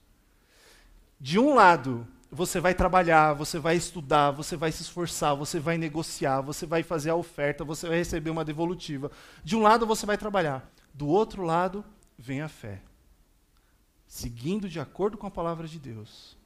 De 1.21 1.39
um 1.39 1.55
lado, 1.55 2.07
você 2.31 2.61
vai 2.61 2.75
trabalhar, 2.75 3.33
você 3.33 3.59
vai 3.59 3.77
estudar, 3.77 4.31
você 4.31 4.57
vai 4.57 4.71
se 4.71 4.83
esforçar, 4.83 5.35
você 5.35 5.59
vai 5.59 5.79
negociar, 5.79 6.41
você 6.43 6.67
vai 6.67 6.83
fazer 6.83 7.11
a 7.11 7.15
oferta, 7.15 7.65
você 7.65 7.89
vai 7.89 7.99
receber 7.99 8.31
uma 8.31 8.45
devolutiva. 8.45 9.11
De 9.43 9.57
um 9.57 9.63
lado 9.63 9.87
você 9.87 10.05
vai 10.05 10.19
trabalhar, 10.19 10.71
do 10.93 11.09
outro 11.09 11.43
lado 11.43 11.85
vem 12.19 12.43
a 12.43 12.49
fé. 12.49 12.83
Seguindo 14.07 14.69
de 14.69 14.79
acordo 14.79 15.19
com 15.19 15.27
a 15.27 15.31
palavra 15.31 15.67
de 15.67 15.79
Deus, 15.79 16.37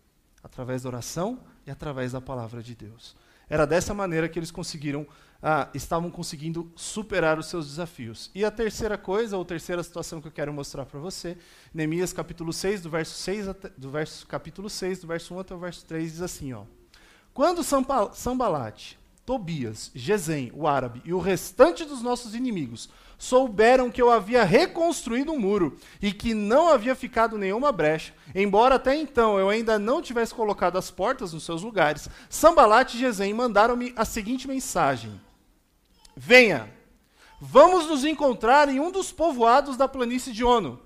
através 0.43 0.83
da 0.83 0.89
oração 0.89 1.41
e 1.67 1.71
através 1.71 2.13
da 2.13 2.21
palavra 2.21 2.63
de 2.63 2.75
Deus. 2.75 3.17
Era 3.49 3.67
dessa 3.67 3.93
maneira 3.93 4.29
que 4.29 4.39
eles 4.39 4.51
conseguiram, 4.51 5.07
ah, 5.43 5.69
estavam 5.75 6.11
conseguindo 6.11 6.71
superar 6.77 7.39
os 7.39 7.47
seus 7.47 7.67
desafios. 7.67 8.31
E 8.35 8.45
a 8.45 8.51
terceira 8.51 8.97
coisa, 8.97 9.37
ou 9.37 9.45
terceira 9.45 9.83
situação 9.83 10.21
que 10.21 10.29
eu 10.29 10.33
quero 10.33 10.53
mostrar 10.53 10.87
para 10.87 11.01
você, 11.01 11.37
Neemias 11.75 12.13
capítulo 12.13 12.53
6, 12.53 12.83
do 12.83 12.91
verso 12.91 13.15
6 13.15 13.49
até, 13.49 13.69
do 13.77 13.91
verso 13.91 14.27
capítulo 14.27 14.71
6, 14.71 15.01
do 15.01 15.09
verso 15.09 15.35
1 15.35 15.41
até 15.41 15.55
o 15.55 15.59
verso 15.59 15.85
3 15.85 16.13
diz 16.13 16.23
assim, 16.23 16.53
ó: 16.53 16.63
Quando 17.35 17.65
Sambalate, 18.15 18.99
Tobias, 19.27 19.91
Gesem, 19.95 20.53
o 20.55 20.69
árabe 20.69 21.03
e 21.05 21.13
o 21.13 21.19
restante 21.19 21.85
dos 21.85 22.03
nossos 22.03 22.35
inimigos 22.35 22.89
souberam 23.19 23.89
que 23.89 24.03
eu 24.03 24.11
havia 24.11 24.43
reconstruído 24.43 25.31
um 25.31 25.39
muro 25.39 25.79
e 26.01 26.13
que 26.13 26.35
não 26.35 26.69
havia 26.69 26.93
ficado 26.95 27.39
nenhuma 27.39 27.71
brecha, 27.71 28.13
embora 28.35 28.75
até 28.75 28.97
então 28.97 29.39
eu 29.39 29.49
ainda 29.49 29.79
não 29.79 30.03
tivesse 30.03 30.35
colocado 30.35 30.77
as 30.77 30.91
portas 30.91 31.33
nos 31.33 31.45
seus 31.45 31.63
lugares. 31.63 32.09
Sambalat 32.29 32.95
e 32.95 32.99
Gesem 32.99 33.33
mandaram-me 33.33 33.93
a 33.95 34.05
seguinte 34.05 34.49
mensagem: 34.49 35.21
Venha, 36.17 36.73
vamos 37.41 37.87
nos 37.87 38.05
encontrar 38.05 38.69
em 38.69 38.81
um 38.81 38.91
dos 38.91 39.13
povoados 39.13 39.77
da 39.77 39.89
planície 39.89 40.33
de 40.33 40.45
Ono. 40.45 40.81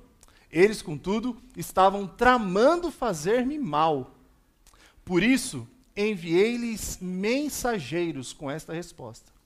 Eles, 0.51 0.81
contudo, 0.81 1.37
estavam 1.57 2.07
tramando 2.07 2.91
fazer-me 2.91 3.59
mal. 3.59 4.15
Por 5.05 5.23
isso, 5.23 5.69
enviei-lhes 5.97 6.99
mensageiros 7.01 8.33
com 8.33 8.51
esta 8.51 8.73
resposta 8.73 9.37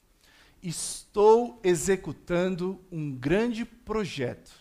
Estou 0.63 1.59
executando 1.65 2.79
um 2.93 3.11
grande 3.11 3.65
projeto 3.65 4.53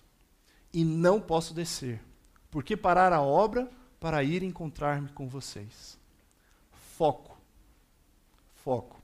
e 0.74 0.86
não 0.86 1.20
posso 1.20 1.54
descer. 1.54 2.02
Por 2.50 2.64
que 2.64 2.78
parar 2.78 3.12
a 3.12 3.22
obra 3.22 3.70
para 4.00 4.24
ir 4.24 4.42
encontrar-me 4.42 5.10
com 5.10 5.28
vocês? 5.28 5.98
Foco. 6.96 7.38
Foco. 8.64 8.99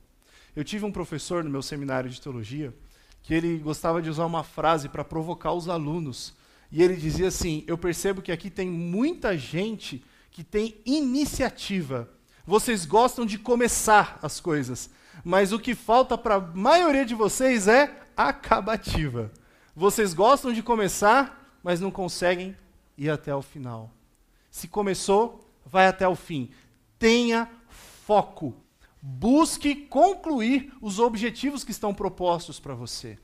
Eu 0.56 0.64
tive 0.64 0.86
um 0.86 0.90
professor 0.90 1.44
no 1.44 1.50
meu 1.50 1.60
seminário 1.60 2.08
de 2.08 2.18
teologia 2.18 2.74
que 3.22 3.34
ele 3.34 3.58
gostava 3.58 4.00
de 4.00 4.08
usar 4.08 4.24
uma 4.24 4.42
frase 4.42 4.88
para 4.88 5.04
provocar 5.04 5.52
os 5.52 5.68
alunos. 5.68 6.32
E 6.72 6.82
ele 6.82 6.96
dizia 6.96 7.28
assim: 7.28 7.62
Eu 7.66 7.76
percebo 7.76 8.22
que 8.22 8.32
aqui 8.32 8.48
tem 8.48 8.70
muita 8.70 9.36
gente 9.36 10.02
que 10.30 10.42
tem 10.42 10.80
iniciativa. 10.86 12.08
Vocês 12.46 12.86
gostam 12.86 13.26
de 13.26 13.38
começar 13.38 14.18
as 14.22 14.40
coisas, 14.40 14.88
mas 15.22 15.52
o 15.52 15.58
que 15.58 15.74
falta 15.74 16.16
para 16.16 16.36
a 16.36 16.40
maioria 16.40 17.04
de 17.04 17.14
vocês 17.14 17.68
é 17.68 17.94
acabativa. 18.16 19.30
Vocês 19.74 20.14
gostam 20.14 20.52
de 20.52 20.62
começar, 20.62 21.58
mas 21.62 21.80
não 21.80 21.90
conseguem 21.90 22.56
ir 22.96 23.10
até 23.10 23.34
o 23.34 23.42
final. 23.42 23.90
Se 24.50 24.68
começou, 24.68 25.46
vai 25.66 25.86
até 25.86 26.08
o 26.08 26.14
fim. 26.14 26.50
Tenha 26.98 27.50
foco. 28.06 28.54
Busque 29.08 29.76
concluir 29.76 30.72
os 30.82 30.98
objetivos 30.98 31.62
que 31.62 31.70
estão 31.70 31.94
propostos 31.94 32.58
para 32.58 32.74
você. 32.74 33.16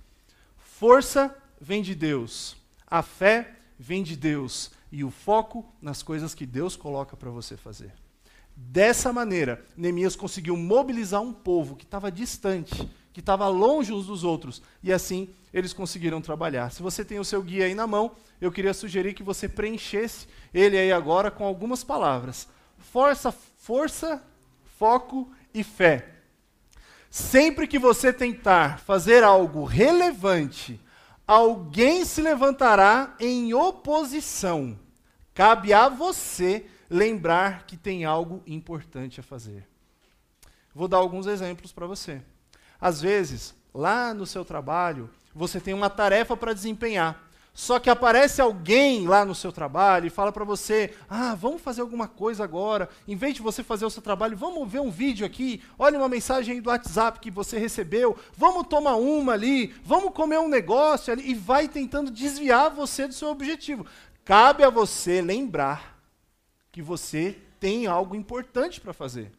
Força 0.57 1.37
vem 1.61 1.83
de 1.83 1.93
Deus. 1.93 2.57
A 2.87 3.03
fé 3.03 3.57
vem 3.77 4.05
de 4.05 4.17
Deus. 4.17 4.71
E 4.93 5.03
o 5.03 5.11
foco 5.11 5.67
nas 5.83 6.01
coisas 6.01 6.37
que 6.37 6.47
Deus 6.47 6.77
coloca 6.77 7.17
para 7.17 7.31
você 7.31 7.57
fazer. 7.57 7.93
Dessa 8.55 9.13
maneira, 9.13 9.67
Neemias 9.77 10.15
conseguiu 10.15 10.57
mobilizar 10.57 11.21
um 11.21 11.33
povo 11.33 11.75
que 11.75 11.85
estava 11.85 12.13
distante, 12.13 12.89
que 13.13 13.19
estava 13.19 13.49
longe 13.49 13.93
uns 13.93 14.07
dos 14.07 14.23
outros, 14.23 14.63
e 14.85 14.93
assim 14.93 15.31
eles 15.53 15.73
conseguiram 15.73 16.21
trabalhar. 16.21 16.71
Se 16.71 16.81
você 16.81 17.05
tem 17.05 17.19
o 17.19 17.25
seu 17.25 17.43
guia 17.43 17.65
aí 17.65 17.75
na 17.75 17.89
mão, 17.89 18.13
eu 18.41 18.53
queria 18.53 18.73
sugerir 18.73 19.15
que 19.15 19.23
você 19.25 19.49
preenchesse 19.49 20.29
ele 20.55 20.79
aí 20.79 20.93
agora 20.93 21.29
com 21.29 21.45
algumas 21.45 21.83
palavras: 21.83 22.47
força, 22.79 23.33
força, 23.33 24.23
foco 24.79 25.29
e 25.55 25.63
fé. 25.63 26.09
Sempre 27.11 27.67
que 27.67 27.79
você 27.79 28.13
tentar 28.13 28.79
fazer 28.79 29.23
algo 29.23 29.65
relevante, 29.65 30.81
alguém 31.27 32.05
se 32.05 32.23
levantará 32.23 33.15
em 33.21 33.53
oposição. 33.53 34.79
Cabe 35.35 35.73
a 35.73 35.89
você 35.89 36.67
lembrar 36.89 37.67
que 37.67 37.77
tem 37.77 38.05
algo 38.05 38.43
importante 38.47 39.21
a 39.21 39.23
fazer. 39.23 39.67
Vou 40.75 40.89
dar 40.89 40.99
alguns 40.99 41.27
exemplos 41.27 41.73
para 41.73 41.87
você. 41.87 42.23
Às 42.81 43.01
vezes, 43.01 43.55
lá 43.75 44.15
no 44.15 44.27
seu 44.27 44.45
trabalho, 44.45 45.11
você 45.35 45.61
tem 45.61 45.75
uma 45.75 45.91
tarefa 45.91 46.37
para 46.37 46.53
desempenhar. 46.53 47.31
Só 47.55 47.79
que 47.79 47.91
aparece 47.91 48.41
alguém 48.41 49.07
lá 49.07 49.27
no 49.27 49.35
seu 49.35 49.53
trabalho 49.53 50.07
e 50.07 50.11
fala 50.11 50.33
para 50.33 50.45
você: 50.45 50.95
ah, 51.09 51.35
vamos 51.35 51.61
fazer 51.61 51.83
alguma 51.83 52.09
coisa 52.09 52.43
agora. 52.43 52.89
Em 53.07 53.15
vez 53.15 53.35
de 53.35 53.43
você 53.43 53.63
fazer 53.63 53.85
o 53.85 53.91
seu 53.91 54.01
trabalho, 54.01 54.37
vamos 54.37 54.71
ver 54.71 54.81
um 54.81 54.91
vídeo 54.91 55.27
aqui. 55.27 55.63
Olha 55.79 55.99
uma 55.99 56.09
mensagem 56.09 56.55
aí 56.55 56.61
do 56.63 56.71
WhatsApp 56.71 57.21
que 57.21 57.31
você 57.31 57.59
recebeu. 57.59 58.17
Vamos 58.35 58.67
tomar 58.69 58.97
uma 58.97 59.35
ali. 59.35 59.75
Vamos 59.85 60.15
comer 60.15 60.39
um 60.39 60.49
negócio 60.49 61.13
ali. 61.13 61.31
E 61.31 61.35
vai 61.35 61.69
tentando 61.69 62.11
desviar 62.11 62.71
você 62.71 63.07
do 63.07 63.13
seu 63.13 63.29
objetivo. 63.29 63.85
Cabe 64.25 64.65
a 64.65 64.71
você 64.71 65.21
lembrar 65.21 66.01
que 66.71 66.81
você 66.81 67.37
tem 67.61 67.87
algo 67.87 68.17
importante 68.17 68.81
para 68.81 68.95
fazer. 68.95 69.31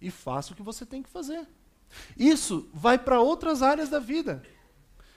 E 0.00 0.10
faça 0.10 0.52
o 0.52 0.56
que 0.56 0.62
você 0.62 0.84
tem 0.84 1.02
que 1.02 1.08
fazer. 1.08 1.46
Isso 2.16 2.68
vai 2.74 2.98
para 2.98 3.20
outras 3.20 3.62
áreas 3.62 3.88
da 3.88 4.00
vida. 4.00 4.42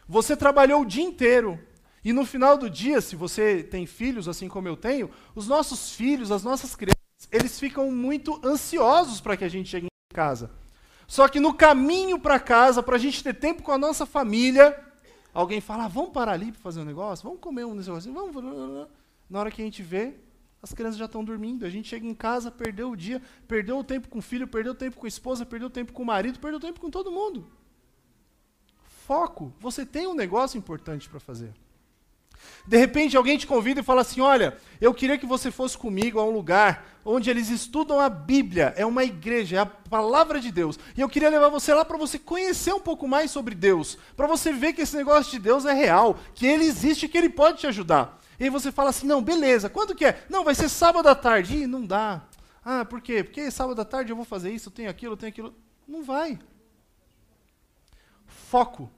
Você 0.07 0.37
trabalhou 0.37 0.81
o 0.81 0.85
dia 0.85 1.03
inteiro. 1.03 1.59
E 2.03 2.11
no 2.11 2.25
final 2.25 2.57
do 2.57 2.69
dia, 2.69 2.99
se 2.99 3.15
você 3.15 3.63
tem 3.63 3.85
filhos, 3.85 4.27
assim 4.27 4.47
como 4.49 4.67
eu 4.67 4.75
tenho, 4.75 5.09
os 5.33 5.47
nossos 5.47 5.91
filhos, 5.91 6.31
as 6.31 6.43
nossas 6.43 6.75
crianças, 6.75 6.99
eles 7.31 7.59
ficam 7.59 7.89
muito 7.91 8.39
ansiosos 8.45 9.21
para 9.21 9.37
que 9.37 9.45
a 9.45 9.49
gente 9.49 9.69
chegue 9.69 9.85
em 9.87 10.15
casa. 10.15 10.51
Só 11.07 11.27
que 11.27 11.39
no 11.39 11.53
caminho 11.53 12.19
para 12.19 12.39
casa, 12.39 12.83
para 12.83 12.95
a 12.95 12.99
gente 12.99 13.23
ter 13.23 13.33
tempo 13.33 13.63
com 13.63 13.71
a 13.71 13.77
nossa 13.77 14.05
família, 14.05 14.77
alguém 15.33 15.61
fala: 15.61 15.85
ah, 15.85 15.87
vamos 15.87 16.11
parar 16.11 16.33
ali 16.33 16.51
para 16.51 16.61
fazer 16.61 16.81
um 16.81 16.85
negócio? 16.85 17.23
Vamos 17.23 17.39
comer 17.39 17.65
um 17.65 17.73
negócio? 17.73 18.11
Vamos. 18.11 18.87
Na 19.29 19.39
hora 19.39 19.51
que 19.51 19.61
a 19.61 19.65
gente 19.65 19.81
vê, 19.81 20.15
as 20.61 20.73
crianças 20.73 20.97
já 20.97 21.05
estão 21.05 21.23
dormindo. 21.23 21.65
A 21.65 21.69
gente 21.69 21.87
chega 21.87 22.05
em 22.05 22.13
casa, 22.13 22.51
perdeu 22.51 22.91
o 22.91 22.97
dia, 22.97 23.21
perdeu 23.47 23.77
o 23.77 23.83
tempo 23.83 24.09
com 24.09 24.19
o 24.19 24.21
filho, 24.21 24.47
perdeu 24.47 24.73
o 24.73 24.75
tempo 24.75 24.97
com 24.97 25.05
a 25.05 25.09
esposa, 25.09 25.45
perdeu 25.45 25.67
o 25.67 25.71
tempo 25.71 25.93
com 25.93 26.03
o 26.03 26.05
marido, 26.05 26.39
perdeu 26.39 26.57
o 26.57 26.61
tempo 26.61 26.79
com 26.79 26.89
todo 26.89 27.11
mundo. 27.11 27.47
Foco. 29.05 29.53
Você 29.59 29.85
tem 29.85 30.07
um 30.07 30.13
negócio 30.13 30.57
importante 30.57 31.09
para 31.09 31.19
fazer. 31.19 31.53
De 32.65 32.77
repente 32.77 33.17
alguém 33.17 33.37
te 33.37 33.45
convida 33.45 33.81
e 33.81 33.83
fala 33.83 34.01
assim: 34.01 34.21
Olha, 34.21 34.57
eu 34.79 34.93
queria 34.93 35.17
que 35.17 35.25
você 35.25 35.51
fosse 35.51 35.77
comigo 35.77 36.19
a 36.19 36.25
um 36.25 36.31
lugar 36.31 36.85
onde 37.05 37.29
eles 37.29 37.49
estudam 37.49 37.99
a 37.99 38.09
Bíblia, 38.09 38.73
é 38.77 38.85
uma 38.85 39.03
igreja, 39.03 39.57
é 39.57 39.59
a 39.59 39.65
palavra 39.65 40.39
de 40.39 40.51
Deus. 40.51 40.79
E 40.95 41.01
eu 41.01 41.09
queria 41.09 41.29
levar 41.29 41.49
você 41.49 41.73
lá 41.73 41.83
para 41.83 41.97
você 41.97 42.17
conhecer 42.17 42.73
um 42.73 42.79
pouco 42.79 43.07
mais 43.07 43.29
sobre 43.29 43.53
Deus, 43.53 43.97
para 44.15 44.27
você 44.27 44.53
ver 44.53 44.73
que 44.73 44.81
esse 44.81 44.95
negócio 44.95 45.31
de 45.31 45.39
Deus 45.39 45.65
é 45.65 45.73
real, 45.73 46.17
que 46.33 46.45
ele 46.45 46.63
existe 46.63 47.05
e 47.05 47.09
que 47.09 47.17
ele 47.17 47.29
pode 47.29 47.59
te 47.59 47.67
ajudar. 47.67 48.19
E 48.39 48.45
aí 48.45 48.49
você 48.49 48.71
fala 48.71 48.89
assim: 48.89 49.07
não, 49.07 49.21
beleza, 49.21 49.69
quando 49.69 49.95
que 49.95 50.05
é? 50.05 50.25
Não, 50.29 50.43
vai 50.43 50.55
ser 50.55 50.69
sábado 50.69 51.07
à 51.07 51.15
tarde. 51.15 51.57
Ih, 51.57 51.67
não 51.67 51.85
dá. 51.85 52.21
Ah, 52.63 52.85
por 52.85 53.01
quê? 53.01 53.23
Porque 53.23 53.51
sábado 53.51 53.81
à 53.81 53.85
tarde 53.85 54.11
eu 54.11 54.15
vou 54.15 54.25
fazer 54.25 54.51
isso, 54.51 54.69
eu 54.69 54.73
tenho 54.73 54.89
aquilo, 54.89 55.13
eu 55.13 55.17
tenho 55.17 55.31
aquilo. 55.31 55.53
Não 55.87 56.03
vai. 56.03 56.39
Foco. 58.25 58.89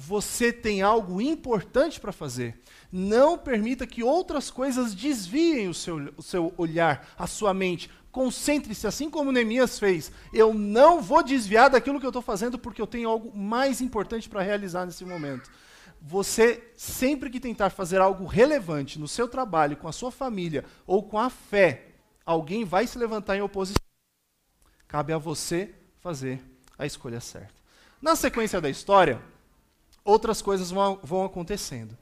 Você 0.00 0.52
tem 0.52 0.80
algo 0.80 1.20
importante 1.20 1.98
para 1.98 2.12
fazer. 2.12 2.60
Não 2.92 3.36
permita 3.36 3.84
que 3.84 4.00
outras 4.00 4.48
coisas 4.48 4.94
desviem 4.94 5.68
o 5.68 5.74
seu, 5.74 6.14
o 6.16 6.22
seu 6.22 6.54
olhar, 6.56 7.12
a 7.18 7.26
sua 7.26 7.52
mente. 7.52 7.90
Concentre-se, 8.12 8.86
assim 8.86 9.10
como 9.10 9.32
Neemias 9.32 9.76
fez. 9.76 10.12
Eu 10.32 10.54
não 10.54 11.02
vou 11.02 11.20
desviar 11.20 11.68
daquilo 11.68 11.98
que 11.98 12.06
eu 12.06 12.10
estou 12.10 12.22
fazendo 12.22 12.56
porque 12.56 12.80
eu 12.80 12.86
tenho 12.86 13.08
algo 13.08 13.36
mais 13.36 13.80
importante 13.80 14.28
para 14.28 14.40
realizar 14.40 14.86
nesse 14.86 15.04
momento 15.04 15.50
você, 16.00 16.70
sempre 16.76 17.28
que 17.28 17.40
tentar 17.40 17.70
fazer 17.70 18.00
algo 18.00 18.24
relevante 18.24 19.00
no 19.00 19.08
seu 19.08 19.26
trabalho, 19.26 19.76
com 19.76 19.88
a 19.88 19.92
sua 19.92 20.12
família 20.12 20.64
ou 20.86 21.02
com 21.02 21.18
a 21.18 21.28
fé, 21.28 21.88
alguém 22.24 22.64
vai 22.64 22.86
se 22.86 22.96
levantar 22.96 23.36
em 23.36 23.40
oposição. 23.40 23.82
Cabe 24.86 25.12
a 25.12 25.18
você 25.18 25.74
fazer 25.98 26.40
a 26.78 26.86
escolha 26.86 27.18
certa. 27.18 27.52
Na 28.00 28.14
sequência 28.14 28.60
da 28.60 28.70
história, 28.70 29.20
outras 30.04 30.42
coisas 30.42 30.70
vão, 30.70 30.98
vão 31.02 31.24
acontecendo. 31.24 31.96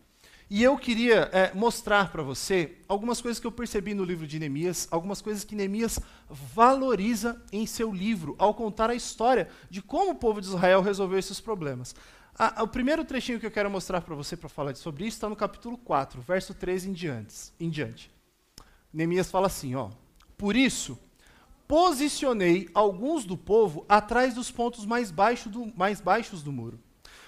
E 0.49 0.63
eu 0.63 0.79
queria 0.79 1.29
é, 1.33 1.53
mostrar 1.55 2.13
para 2.13 2.23
você 2.23 2.77
algumas 2.87 3.21
coisas 3.21 3.41
que 3.41 3.47
eu 3.47 3.53
percebi 3.53 3.95
no 3.95 4.05
livro 4.05 4.29
de 4.29 4.39
Neemias, 4.39 4.87
algumas 4.93 5.21
coisas 5.21 5.43
que 5.43 5.57
Neemias 5.57 5.99
valoriza 6.31 7.43
em 7.51 7.67
seu 7.67 7.93
livro, 7.93 8.37
ao 8.39 8.55
contar 8.55 8.89
a 8.89 8.95
história 8.95 9.49
de 9.69 9.83
como 9.83 10.13
o 10.13 10.15
povo 10.15 10.41
de 10.41 10.47
Israel 10.47 10.83
resolveu 10.83 11.19
esses 11.19 11.41
problemas. 11.41 11.97
O 12.63 12.69
primeiro 12.69 13.05
trechinho 13.05 13.41
que 13.41 13.47
eu 13.47 13.51
quero 13.51 13.71
mostrar 13.71 14.03
para 14.03 14.15
você 14.15 14.37
para 14.37 14.49
falar 14.49 14.77
sobre 14.77 15.05
isso 15.07 15.17
está 15.17 15.29
no 15.29 15.35
capítulo 15.35 15.77
4, 15.79 16.21
verso 16.21 16.55
13 16.55 16.91
em 16.91 16.93
diante. 16.93 17.35
Em 17.59 17.69
diante. 17.69 18.11
Neemias 18.93 19.31
fala 19.31 19.49
assim, 19.49 19.75
ó: 19.75 19.91
Por 20.39 20.55
isso, 20.55 20.97
posicionei 21.67 22.69
alguns 22.73 23.25
do 23.25 23.37
povo 23.37 23.85
atrás 23.89 24.35
dos 24.35 24.51
pontos 24.51 24.87
mais, 24.87 25.11
baixo 25.11 25.49
do, 25.49 25.73
mais 25.75 26.01
baixos 26.01 26.43
do 26.43 26.53
muro, 26.53 26.79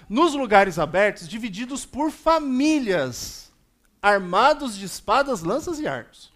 nos 0.09 0.33
lugares 0.33 0.79
abertos, 0.79 1.29
divididos 1.29 1.85
por 1.85 2.09
famílias, 2.09 3.53
armados 4.01 4.75
de 4.75 4.85
espadas, 4.85 5.41
lanças 5.41 5.79
e 5.79 5.87
arcos. 5.87 6.31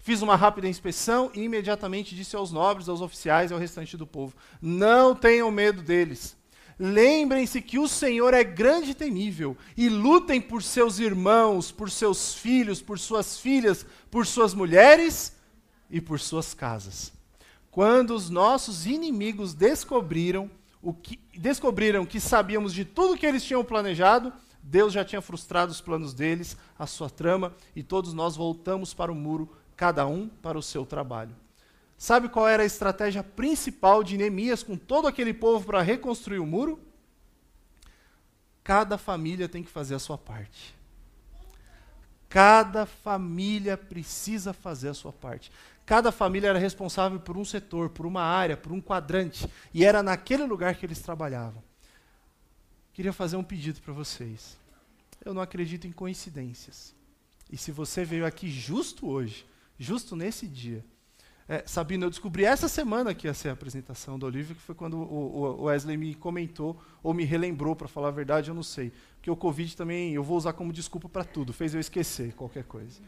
Fiz 0.00 0.22
uma 0.22 0.36
rápida 0.36 0.66
inspeção 0.66 1.30
e 1.34 1.42
imediatamente 1.42 2.14
disse 2.14 2.34
aos 2.34 2.50
nobres, 2.50 2.88
aos 2.88 3.02
oficiais 3.02 3.50
e 3.50 3.54
ao 3.54 3.60
restante 3.60 3.96
do 3.96 4.06
povo: 4.06 4.34
Não 4.62 5.14
tenham 5.14 5.50
medo 5.50 5.82
deles. 5.82 6.34
Lembrem-se 6.78 7.60
que 7.60 7.78
o 7.78 7.88
Senhor 7.88 8.32
é 8.32 8.44
grande 8.44 8.92
e 8.92 8.94
temível, 8.94 9.56
e 9.76 9.88
lutem 9.88 10.40
por 10.40 10.62
seus 10.62 11.00
irmãos, 11.00 11.72
por 11.72 11.90
seus 11.90 12.34
filhos, 12.34 12.80
por 12.80 12.98
suas 12.98 13.38
filhas, 13.38 13.84
por 14.10 14.24
suas 14.24 14.54
mulheres 14.54 15.36
e 15.90 16.00
por 16.00 16.20
suas 16.20 16.54
casas. 16.54 17.12
Quando 17.70 18.14
os 18.14 18.30
nossos 18.30 18.86
inimigos 18.86 19.54
descobriram 19.54 20.48
o 20.82 20.92
que 20.92 21.18
descobriram 21.36 22.06
que 22.06 22.20
sabíamos 22.20 22.72
de 22.72 22.84
tudo 22.84 23.16
que 23.16 23.26
eles 23.26 23.44
tinham 23.44 23.64
planejado, 23.64 24.32
Deus 24.62 24.92
já 24.92 25.04
tinha 25.04 25.20
frustrado 25.20 25.72
os 25.72 25.80
planos 25.80 26.12
deles, 26.12 26.56
a 26.78 26.86
sua 26.86 27.08
trama, 27.08 27.54
e 27.74 27.82
todos 27.82 28.12
nós 28.12 28.36
voltamos 28.36 28.92
para 28.92 29.10
o 29.10 29.14
muro, 29.14 29.56
cada 29.76 30.06
um 30.06 30.28
para 30.28 30.58
o 30.58 30.62
seu 30.62 30.84
trabalho. 30.84 31.34
Sabe 31.96 32.28
qual 32.28 32.46
era 32.46 32.62
a 32.62 32.66
estratégia 32.66 33.24
principal 33.24 34.04
de 34.04 34.16
Neemias 34.16 34.62
com 34.62 34.76
todo 34.76 35.08
aquele 35.08 35.34
povo 35.34 35.66
para 35.66 35.82
reconstruir 35.82 36.38
o 36.38 36.46
muro? 36.46 36.78
Cada 38.62 38.96
família 38.98 39.48
tem 39.48 39.62
que 39.62 39.70
fazer 39.70 39.94
a 39.94 39.98
sua 39.98 40.16
parte. 40.16 40.76
Cada 42.28 42.84
família 42.84 43.76
precisa 43.76 44.52
fazer 44.52 44.90
a 44.90 44.94
sua 44.94 45.12
parte. 45.12 45.50
Cada 45.88 46.12
família 46.12 46.48
era 46.48 46.58
responsável 46.58 47.18
por 47.18 47.38
um 47.38 47.46
setor, 47.46 47.88
por 47.88 48.04
uma 48.04 48.20
área, 48.20 48.58
por 48.58 48.72
um 48.72 48.78
quadrante, 48.78 49.48
e 49.72 49.86
era 49.86 50.02
naquele 50.02 50.44
lugar 50.44 50.74
que 50.74 50.84
eles 50.84 50.98
trabalhavam. 50.98 51.62
Queria 52.92 53.10
fazer 53.10 53.36
um 53.36 53.42
pedido 53.42 53.80
para 53.80 53.94
vocês. 53.94 54.58
Eu 55.24 55.32
não 55.32 55.40
acredito 55.40 55.86
em 55.86 55.90
coincidências. 55.90 56.94
E 57.50 57.56
se 57.56 57.72
você 57.72 58.04
veio 58.04 58.26
aqui 58.26 58.50
justo 58.50 59.08
hoje, 59.08 59.46
justo 59.78 60.14
nesse 60.14 60.46
dia, 60.46 60.84
é, 61.48 61.64
Sabino, 61.66 62.04
eu 62.04 62.10
descobri 62.10 62.44
essa 62.44 62.68
semana 62.68 63.14
que 63.14 63.26
ia 63.26 63.32
ser 63.32 63.48
a 63.48 63.52
apresentação 63.52 64.18
do 64.18 64.26
Olívio, 64.26 64.54
que 64.54 64.60
foi 64.60 64.74
quando 64.74 64.98
o, 64.98 65.62
o 65.62 65.62
Wesley 65.62 65.96
me 65.96 66.14
comentou, 66.14 66.78
ou 67.02 67.14
me 67.14 67.24
relembrou, 67.24 67.74
para 67.74 67.88
falar 67.88 68.08
a 68.08 68.10
verdade, 68.10 68.50
eu 68.50 68.54
não 68.54 68.62
sei. 68.62 68.92
Porque 69.14 69.30
o 69.30 69.36
Covid 69.36 69.74
também, 69.74 70.12
eu 70.12 70.22
vou 70.22 70.36
usar 70.36 70.52
como 70.52 70.70
desculpa 70.70 71.08
para 71.08 71.24
tudo, 71.24 71.50
fez 71.50 71.72
eu 71.72 71.80
esquecer 71.80 72.34
qualquer 72.34 72.64
coisa. 72.64 73.00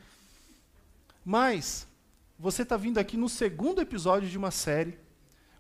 Mas, 1.23 1.87
você 2.41 2.63
está 2.63 2.75
vindo 2.79 2.97
aqui 2.97 3.19
no 3.19 3.29
segundo 3.29 3.83
episódio 3.83 4.27
de 4.27 4.39
uma 4.39 4.51
série, 4.51 4.99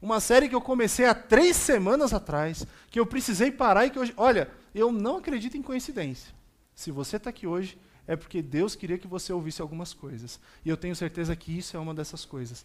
uma 0.00 0.18
série 0.18 0.48
que 0.48 0.54
eu 0.54 0.62
comecei 0.62 1.04
há 1.04 1.14
três 1.14 1.54
semanas 1.54 2.14
atrás, 2.14 2.66
que 2.90 2.98
eu 2.98 3.04
precisei 3.04 3.50
parar 3.50 3.84
e 3.84 3.90
que 3.90 3.98
hoje. 3.98 4.14
Olha, 4.16 4.50
eu 4.74 4.90
não 4.90 5.18
acredito 5.18 5.58
em 5.58 5.62
coincidência. 5.62 6.32
Se 6.74 6.90
você 6.90 7.18
está 7.18 7.28
aqui 7.28 7.46
hoje, 7.46 7.78
é 8.06 8.16
porque 8.16 8.40
Deus 8.40 8.74
queria 8.74 8.96
que 8.96 9.06
você 9.06 9.30
ouvisse 9.30 9.60
algumas 9.60 9.92
coisas. 9.92 10.40
E 10.64 10.70
eu 10.70 10.76
tenho 10.76 10.96
certeza 10.96 11.36
que 11.36 11.56
isso 11.56 11.76
é 11.76 11.80
uma 11.80 11.92
dessas 11.92 12.24
coisas. 12.24 12.64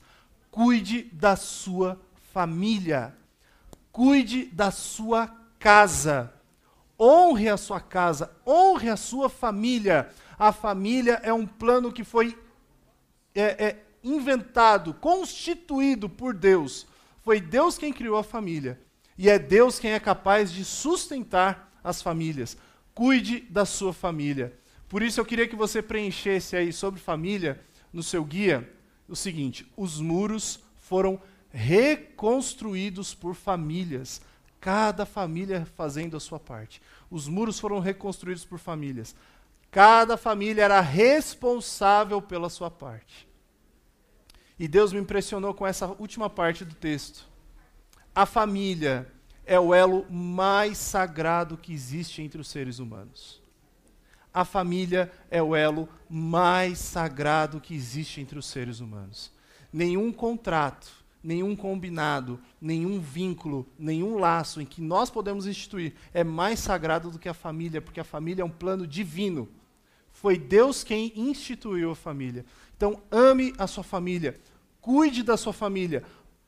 Cuide 0.50 1.04
da 1.12 1.36
sua 1.36 2.00
família. 2.32 3.14
Cuide 3.92 4.46
da 4.46 4.72
sua 4.72 5.28
casa. 5.60 6.34
Honre 6.98 7.50
a 7.50 7.58
sua 7.58 7.82
casa. 7.82 8.32
Honre 8.48 8.88
a 8.88 8.96
sua 8.96 9.28
família. 9.28 10.10
A 10.40 10.54
família 10.54 11.20
é 11.22 11.34
um 11.34 11.46
plano 11.46 11.92
que 11.92 12.06
foi 12.06 12.40
é, 13.36 13.66
é, 13.66 13.85
inventado, 14.06 14.94
constituído 14.94 16.08
por 16.08 16.34
Deus. 16.34 16.86
Foi 17.24 17.42
Deus 17.42 17.78
quem 17.78 17.92
criou 17.92 18.18
a 18.18 18.24
família. 18.24 18.80
E 19.18 19.30
é 19.30 19.40
Deus 19.40 19.80
quem 19.80 19.92
é 19.92 20.00
capaz 20.00 20.52
de 20.52 20.64
sustentar 20.64 21.72
as 21.84 22.02
famílias. 22.02 22.56
Cuide 22.94 23.40
da 23.50 23.66
sua 23.66 23.92
família. 23.92 24.58
Por 24.88 25.02
isso 25.02 25.20
eu 25.20 25.26
queria 25.26 25.48
que 25.48 25.56
você 25.56 25.82
preenchesse 25.82 26.56
aí 26.56 26.72
sobre 26.72 27.00
família 27.00 27.60
no 27.92 28.04
seu 28.04 28.24
guia 28.24 28.72
o 29.10 29.16
seguinte: 29.16 29.66
os 29.76 30.00
muros 30.00 30.60
foram 30.78 31.20
reconstruídos 31.52 33.16
por 33.16 33.34
famílias, 33.34 34.22
cada 34.60 35.06
família 35.06 35.66
fazendo 35.76 36.16
a 36.16 36.20
sua 36.20 36.40
parte. 36.40 36.82
Os 37.10 37.28
muros 37.28 37.60
foram 37.60 37.80
reconstruídos 37.80 38.46
por 38.46 38.60
famílias. 38.60 39.16
Cada 39.72 40.16
família 40.16 40.64
era 40.64 40.80
responsável 40.80 42.22
pela 42.22 42.50
sua 42.50 42.70
parte. 42.70 43.28
E 44.58 44.68
Deus 44.68 44.94
me 44.94 45.00
impressionou 45.00 45.54
com 45.54 45.66
essa 45.66 45.88
última 45.88 46.30
parte 46.30 46.64
do 46.64 46.76
texto. 46.76 47.28
A 48.14 48.26
família 48.26 49.12
é 49.46 49.60
o 49.60 49.74
elo 49.74 50.06
mais 50.10 50.78
sagrado 50.78 51.58
que 51.58 51.74
existe 51.74 52.22
entre 52.22 52.40
os 52.40 52.48
seres 52.48 52.80
humanos 52.80 53.44
a 54.36 54.44
família 54.44 55.10
é 55.32 55.42
o 55.42 55.56
elo 55.56 55.88
mais 56.10 56.78
sagrado 56.78 57.62
que 57.62 57.74
existe 57.74 58.20
entre 58.20 58.38
os 58.38 58.46
seres 58.46 58.82
humanos. 58.82 59.32
Nenhum 59.72 60.12
contrato, 60.12 60.92
nenhum 61.24 61.56
combinado, 61.56 62.38
nenhum 62.60 63.00
vínculo, 63.00 63.66
nenhum 63.80 64.18
laço 64.18 64.60
em 64.60 64.66
que 64.66 64.82
nós 64.82 65.10
podemos 65.10 65.48
instituir 65.48 65.94
é 66.14 66.22
mais 66.22 66.60
sagrado 66.60 67.10
do 67.10 67.18
que 67.18 67.30
a 67.30 67.34
família, 67.34 67.82
porque 67.82 68.02
a 68.02 68.04
família 68.04 68.42
é 68.42 68.46
um 68.46 68.50
plano 68.50 68.86
divino. 68.86 69.48
Foi 70.12 70.38
Deus 70.38 70.84
quem 70.84 71.14
instituiu 71.16 71.92
a 71.92 71.96
família. 71.96 72.46
Então, 72.76 73.02
ame 73.10 73.54
a 73.58 73.68
sua 73.68 73.84
família, 73.84 74.40
cuide 74.82 75.24
da 75.24 75.38
sua 75.38 75.54
família, 75.54 76.04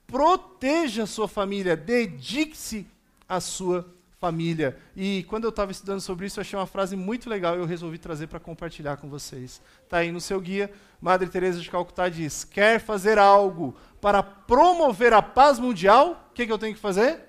proteja 0.06 1.04
a 1.04 1.08
sua 1.08 1.28
família, 1.28 1.76
dedique-se 1.76 2.86
à 3.28 3.40
sua 3.40 3.86
família. 4.20 4.78
E 4.96 5.24
quando 5.24 5.44
eu 5.44 5.50
estava 5.50 5.72
estudando 5.72 6.02
sobre 6.02 6.26
isso, 6.26 6.40
eu 6.40 6.42
achei 6.42 6.58
uma 6.58 6.66
frase 6.66 6.96
muito 6.96 7.30
legal 7.30 7.56
e 7.56 7.60
eu 7.60 7.66
resolvi 7.66 7.98
trazer 7.98 8.28
para 8.28 8.40
compartilhar 8.40 8.98
com 8.98 9.10
vocês. 9.10 9.62
Está 9.84 9.98
aí 9.98 10.12
no 10.12 10.20
seu 10.20 10.40
guia. 10.40 10.72
Madre 11.00 11.30
Teresa 11.30 11.60
de 11.60 11.70
Calcutá 11.70 12.10
diz: 12.10 12.44
quer 12.44 12.80
fazer 12.80 13.18
algo 13.18 13.76
para 14.02 14.24
promover 14.24 15.14
a 15.14 15.22
paz 15.22 15.60
mundial? 15.60 16.28
O 16.32 16.34
que, 16.34 16.46
que 16.46 16.52
eu 16.52 16.58
tenho 16.58 16.74
que 16.74 16.82
fazer? 16.82 17.22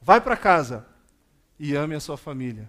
Vai 0.00 0.20
para 0.20 0.36
casa 0.36 0.86
e 1.58 1.74
ame 1.74 1.94
a 1.94 2.00
sua 2.00 2.16
família. 2.16 2.68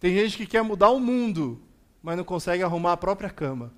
Tem 0.00 0.14
gente 0.14 0.36
que 0.36 0.46
quer 0.46 0.62
mudar 0.62 0.90
o 0.90 1.00
mundo, 1.00 1.60
mas 2.02 2.16
não 2.16 2.24
consegue 2.24 2.62
arrumar 2.62 2.92
a 2.92 2.96
própria 2.96 3.30
cama. 3.30 3.72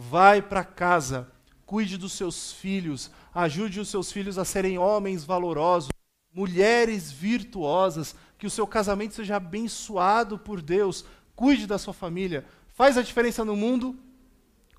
Vai 0.00 0.40
para 0.40 0.62
casa, 0.62 1.28
cuide 1.66 1.98
dos 1.98 2.12
seus 2.12 2.52
filhos, 2.52 3.10
ajude 3.34 3.80
os 3.80 3.88
seus 3.88 4.12
filhos 4.12 4.38
a 4.38 4.44
serem 4.44 4.78
homens 4.78 5.24
valorosos 5.24 5.88
mulheres 6.32 7.10
virtuosas, 7.10 8.14
que 8.38 8.46
o 8.46 8.50
seu 8.50 8.64
casamento 8.64 9.14
seja 9.14 9.34
abençoado 9.34 10.38
por 10.38 10.62
Deus, 10.62 11.04
cuide 11.34 11.66
da 11.66 11.78
sua 11.78 11.92
família, 11.92 12.44
faz 12.74 12.96
a 12.96 13.02
diferença 13.02 13.44
no 13.44 13.56
mundo, 13.56 13.98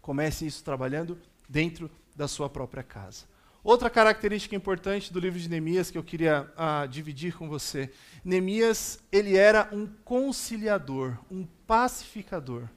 comece 0.01 0.47
isso 0.47 0.63
trabalhando 0.63 1.19
dentro 1.49 1.91
da 2.15 2.25
sua 2.25 2.49
própria 2.49 2.81
casa. 2.81 3.25
Outra 3.61 3.89
característica 3.89 4.55
importante 4.55 5.11
do 5.11 5.19
livro 5.19 5.37
de 5.37 5.49
Neemias 5.49 5.91
que 5.91 5.97
eu 5.97 6.03
queria 6.03 6.49
ah, 6.55 6.85
dividir 6.89 7.35
com 7.35 7.49
você. 7.49 7.91
Neemias, 8.23 8.99
ele 9.11 9.35
era 9.35 9.67
um 9.73 9.85
conciliador, 10.05 11.17
um 11.29 11.45
pacificador. 11.67 12.69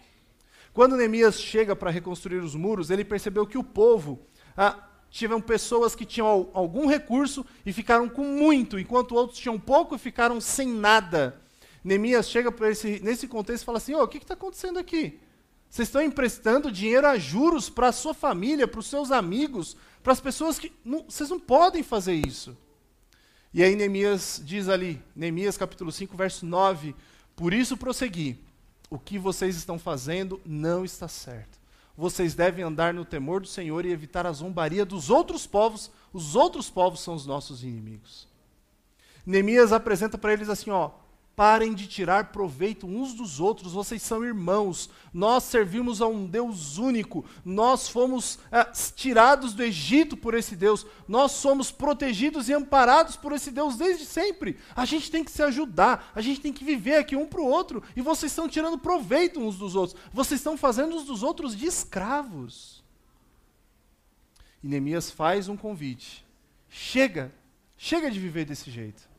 Quando 0.73 0.97
Neemias 0.97 1.41
chega 1.41 1.77
para 1.77 1.91
reconstruir 1.91 2.39
os 2.39 2.55
muros, 2.55 2.91
ele 2.91 3.05
percebeu 3.05 3.47
que 3.47 3.59
o 3.59 3.65
povo 3.65 4.21
ah, 4.57 4.89
tiveram 5.11 5.41
pessoas 5.41 5.95
que 5.95 6.07
tinham 6.07 6.51
algum 6.55 6.87
recurso 6.87 7.45
e 7.65 7.73
ficaram 7.73 8.09
com 8.09 8.25
muito, 8.25 8.79
enquanto 8.79 9.15
outros 9.15 9.39
tinham 9.39 9.61
pouco 9.61 9.95
e 9.95 9.99
ficaram 9.99 10.41
sem 10.41 10.67
nada. 10.69 11.41
Neemias 11.85 12.29
chega 12.29 12.55
esse, 12.69 13.01
nesse 13.01 13.29
contexto 13.29 13.63
e 13.63 13.67
fala 13.67 13.79
assim: 13.79 13.95
oh, 13.95 14.03
o 14.03 14.09
que 14.09 14.19
está 14.19 14.35
acontecendo 14.35 14.79
aqui? 14.79 15.21
Vocês 15.69 15.89
estão 15.89 16.03
emprestando 16.03 16.71
dinheiro 16.71 17.07
a 17.07 17.19
juros 17.19 17.69
para 17.69 17.89
a 17.89 17.93
sua 17.93 18.15
família, 18.15 18.69
para 18.69 18.81
os 18.81 18.87
seus 18.87 19.11
amigos, 19.11 19.77
para 20.03 20.13
as 20.13 20.21
pessoas 20.21 20.59
que. 20.59 20.73
Não, 20.85 21.05
vocês 21.09 21.29
não 21.29 21.41
podem 21.41 21.83
fazer 21.83 22.15
isso. 22.15 22.57
E 23.53 23.63
aí 23.63 23.77
Neemias 23.77 24.41
diz 24.43 24.69
ali, 24.69 25.03
Neemias 25.15 25.59
capítulo 25.59 25.93
5, 25.93 26.17
verso 26.17 26.47
9: 26.47 26.95
Por 27.37 27.53
isso 27.53 27.77
prossegui, 27.77 28.39
o 28.93 28.99
que 28.99 29.19
vocês 29.19 29.57
estão 29.57 29.79
fazendo 29.79 30.41
não 30.45 30.85
está 30.85 31.09
certo 31.09 31.63
vocês 31.97 32.35
devem 32.35 32.65
andar 32.65 32.95
no 32.95 33.05
temor 33.05 33.41
do 33.41 33.47
Senhor 33.47 33.85
e 33.85 33.93
evitar 33.93 34.27
a 34.27 34.33
zombaria 34.33 34.85
dos 34.85 35.11
outros 35.11 35.47
povos. 35.47 35.91
Os 36.13 36.35
outros 36.35 36.71
povos 36.71 37.01
são 37.01 37.15
os 37.15 37.27
nossos 37.27 37.63
inimigos. 37.63 38.27
Neemias 39.25 39.73
apresenta 39.73 40.19
para 40.19 40.33
eles 40.33 40.49
assim, 40.49 40.71
ó, 40.71 40.91
Parem 41.35 41.73
de 41.73 41.87
tirar 41.87 42.31
proveito 42.31 42.87
uns 42.87 43.15
dos 43.15 43.41
outros, 43.41 43.73
vocês 43.73 44.03
são 44.03 44.23
irmãos. 44.23 44.91
Nós 45.15 45.45
servimos 45.45 46.03
a 46.03 46.07
um 46.07 46.27
Deus 46.27 46.77
único. 46.77 47.25
Nós 47.43 47.89
fomos 47.89 48.39
é, 48.51 48.65
tirados 48.95 49.55
do 49.55 49.63
Egito 49.63 50.15
por 50.15 50.35
esse 50.35 50.55
Deus. 50.55 50.85
Nós 51.09 51.33
somos 51.33 51.71
protegidos 51.71 52.51
e 52.51 52.53
amparados 52.53 53.17
por 53.17 53.33
esse 53.33 53.51
Deus 53.51 53.77
desde 53.77 54.05
sempre. 54.05 54.59
A 54.77 54.85
gente 54.85 55.11
tem 55.11 55.25
que 55.25 55.31
se 55.31 55.43
ajudar, 55.43 56.13
a 56.15 56.21
gente 56.21 56.39
tem 56.39 56.53
que 56.53 56.65
viver 56.65 56.97
aqui 56.97 57.17
um 57.17 57.27
para 57.27 57.41
o 57.41 57.49
outro. 57.49 57.83
E 57.97 58.03
vocês 58.03 58.31
estão 58.31 58.47
tirando 58.47 58.79
proveito 58.79 59.41
uns 59.41 59.57
dos 59.57 59.75
outros. 59.75 59.99
Vocês 60.13 60.39
estão 60.39 60.59
fazendo 60.59 60.95
uns 60.95 61.05
dos 61.05 61.23
outros 61.23 61.57
de 61.57 61.65
escravos. 61.65 62.85
E 64.63 64.69
Neemias 64.69 65.11
faz 65.11 65.49
um 65.49 65.57
convite. 65.57 66.27
Chega, 66.69 67.33
chega 67.77 68.11
de 68.11 68.21
viver 68.21 68.45
desse 68.45 68.71
jeito. 68.71 69.12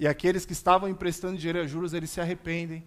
E 0.00 0.08
aqueles 0.08 0.46
que 0.46 0.54
estavam 0.54 0.88
emprestando 0.88 1.36
dinheiro 1.36 1.60
a 1.60 1.66
juros, 1.66 1.92
eles 1.92 2.08
se 2.08 2.22
arrependem. 2.22 2.82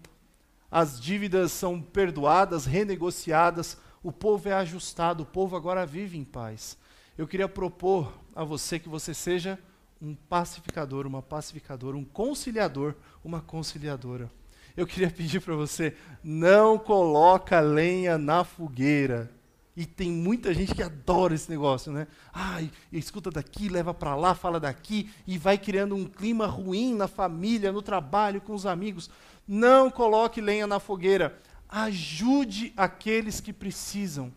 As 0.72 1.00
dívidas 1.00 1.52
são 1.52 1.80
perdoadas, 1.80 2.66
renegociadas, 2.66 3.78
o 4.02 4.12
povo 4.12 4.50
é 4.50 4.54
ajustado, 4.54 5.22
o 5.22 5.26
povo 5.28 5.56
agora 5.56 5.86
vive 5.86 6.18
em 6.18 6.24
paz. 6.24 6.76
Eu 7.16 7.28
queria 7.28 7.48
propor 7.48 8.12
a 8.36 8.44
você 8.44 8.80
que 8.80 8.90
você 8.90 9.14
seja 9.14 9.60
um 10.02 10.16
pacificador, 10.16 11.06
uma 11.06 11.22
pacificadora, 11.22 11.96
um 11.96 12.04
conciliador, 12.04 12.96
uma 13.24 13.42
conciliadora. 13.42 14.28
Eu 14.76 14.88
queria 14.88 15.12
pedir 15.12 15.40
para 15.40 15.54
você, 15.54 15.96
não 16.24 16.80
coloca 16.80 17.60
lenha 17.60 18.18
na 18.18 18.44
fogueira. 18.44 19.30
E 19.76 19.86
tem 19.86 20.12
muita 20.12 20.54
gente 20.54 20.76
que 20.76 20.84
adora 20.84 21.34
esse 21.34 21.50
negócio, 21.50 21.92
né? 21.92 22.08
Ai, 22.32 22.72
escuta 22.92 23.32
daqui, 23.32 23.70
leva 23.70 23.94
para 23.94 24.16
lá, 24.16 24.36
fala 24.36 24.60
daqui 24.60 25.10
e 25.26 25.38
vai 25.38 25.58
criando 25.58 25.96
um 25.96 26.06
clima 26.06 26.46
ruim 26.46 26.94
na 26.94 27.08
família, 27.08 27.72
no 27.72 27.82
trabalho, 27.82 28.40
com 28.40 28.54
os 28.54 28.68
amigos. 28.68 29.10
Não 29.48 29.90
coloque 29.90 30.40
lenha 30.40 30.68
na 30.68 30.80
fogueira. 30.80 31.40
Ajude 31.68 32.72
aqueles 32.78 33.42
que 33.42 33.52
precisam. 33.52 34.32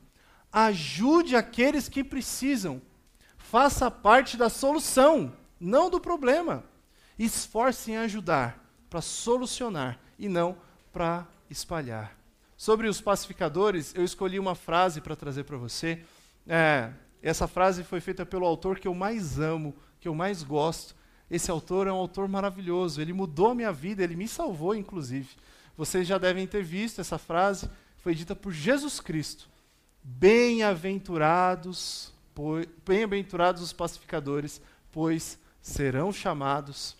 Ajude 0.51 1.37
aqueles 1.37 1.87
que 1.87 2.03
precisam. 2.03 2.81
Faça 3.37 3.90
parte 3.90 4.38
da 4.38 4.49
solução, 4.49 5.33
não 5.61 5.90
do 5.90 6.01
problema. 6.01 6.64
Esforce 7.18 7.92
em 7.92 7.99
ajudar 7.99 8.64
para 8.88 9.03
solucionar 9.03 9.99
e 10.18 10.29
não 10.31 10.57
para 10.92 11.27
espalhar. 11.51 12.16
Sobre 12.57 12.88
os 12.88 13.03
pacificadores, 13.03 13.95
eu 13.95 14.03
escolhi 14.03 14.38
uma 14.38 14.55
frase 14.55 15.03
para 15.03 15.14
trazer 15.14 15.45
para 15.45 15.59
você. 15.59 16.03
É, 16.47 16.90
essa 17.23 17.47
frase 17.47 17.85
foi 17.85 18.01
feita 18.01 18.25
pelo 18.25 18.47
autor 18.47 18.79
que 18.79 18.88
eu 18.88 18.95
mais 18.95 19.38
amo, 19.38 19.77
que 20.01 20.09
eu 20.09 20.14
mais 20.14 20.42
gosto. 20.42 20.97
Esse 21.31 21.51
autor 21.51 21.87
é 21.87 21.92
um 21.92 21.97
autor 21.97 22.27
maravilhoso. 22.29 23.03
Ele 23.03 23.12
mudou 23.12 23.51
a 23.51 23.55
minha 23.55 23.73
vida, 23.73 24.03
ele 24.03 24.16
me 24.16 24.27
salvou, 24.27 24.75
inclusive. 24.75 25.29
Vocês 25.77 26.09
já 26.09 26.16
devem 26.16 26.47
ter 26.47 26.62
visto 26.62 26.99
essa 27.01 27.19
frase. 27.19 27.69
Foi 27.99 28.14
dita 28.14 28.35
por 28.35 28.53
Jesus 28.53 29.01
Cristo. 29.01 29.51
Bem-aventurados, 30.03 32.11
bem-aventurados 32.87 33.61
os 33.61 33.75
pacificadores, 33.75 34.62
pois 34.90 35.38
serão 35.61 36.11
chamados 36.11 36.97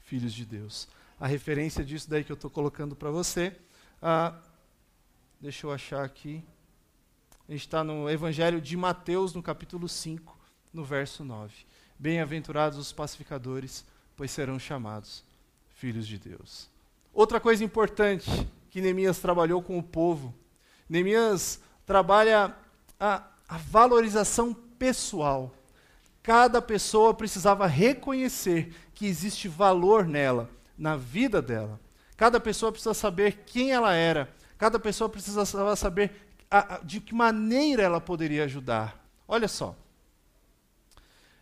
filhos 0.00 0.32
de 0.32 0.46
Deus. 0.46 0.88
A 1.20 1.26
referência 1.26 1.84
disso 1.84 2.08
daí 2.08 2.24
que 2.24 2.32
eu 2.32 2.34
estou 2.34 2.50
colocando 2.50 2.96
para 2.96 3.10
você. 3.10 3.54
Ah, 4.00 4.34
Deixa 5.42 5.66
eu 5.66 5.72
achar 5.72 6.04
aqui. 6.04 6.40
A 7.48 7.50
gente 7.50 7.62
está 7.62 7.82
no 7.82 8.08
Evangelho 8.08 8.60
de 8.60 8.76
Mateus, 8.76 9.34
no 9.34 9.42
capítulo 9.42 9.88
5, 9.88 10.38
no 10.72 10.84
verso 10.84 11.24
9. 11.24 11.52
Bem-aventurados 11.98 12.78
os 12.78 12.92
pacificadores, 12.92 13.84
pois 14.16 14.30
serão 14.30 14.56
chamados 14.56 15.24
filhos 15.74 16.06
de 16.06 16.16
Deus. 16.16 16.70
Outra 17.12 17.40
coisa 17.40 17.64
importante 17.64 18.30
que 18.70 18.80
Neemias 18.80 19.18
trabalhou 19.18 19.60
com 19.60 19.76
o 19.76 19.82
povo. 19.82 20.32
Neemias 20.88 21.60
trabalha 21.84 22.54
a, 23.00 23.24
a 23.48 23.58
valorização 23.58 24.54
pessoal. 24.54 25.52
Cada 26.22 26.62
pessoa 26.62 27.12
precisava 27.12 27.66
reconhecer 27.66 28.72
que 28.94 29.06
existe 29.06 29.48
valor 29.48 30.06
nela, 30.06 30.48
na 30.78 30.96
vida 30.96 31.42
dela. 31.42 31.80
Cada 32.16 32.38
pessoa 32.38 32.70
precisa 32.70 32.94
saber 32.94 33.40
quem 33.44 33.72
ela 33.72 33.92
era 33.92 34.32
Cada 34.62 34.78
pessoa 34.78 35.08
precisa 35.08 35.44
saber 35.74 36.12
a, 36.48 36.76
a, 36.76 36.78
de 36.78 37.00
que 37.00 37.12
maneira 37.12 37.82
ela 37.82 38.00
poderia 38.00 38.44
ajudar. 38.44 39.04
Olha 39.26 39.48
só. 39.48 39.74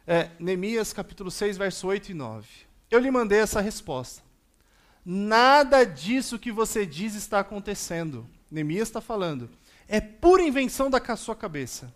É, 0.06 0.30
Neemias 0.38 0.94
capítulo 0.94 1.30
6, 1.30 1.58
verso 1.58 1.86
8 1.86 2.12
e 2.12 2.14
9. 2.14 2.48
Eu 2.90 2.98
lhe 2.98 3.10
mandei 3.10 3.40
essa 3.40 3.60
resposta. 3.60 4.22
Nada 5.04 5.84
disso 5.84 6.38
que 6.38 6.50
você 6.50 6.86
diz 6.86 7.14
está 7.14 7.40
acontecendo. 7.40 8.26
Neemias 8.50 8.88
está 8.88 9.02
falando. 9.02 9.50
É 9.86 10.00
pura 10.00 10.42
invenção 10.42 10.88
da 10.88 11.14
sua 11.14 11.36
cabeça. 11.36 11.92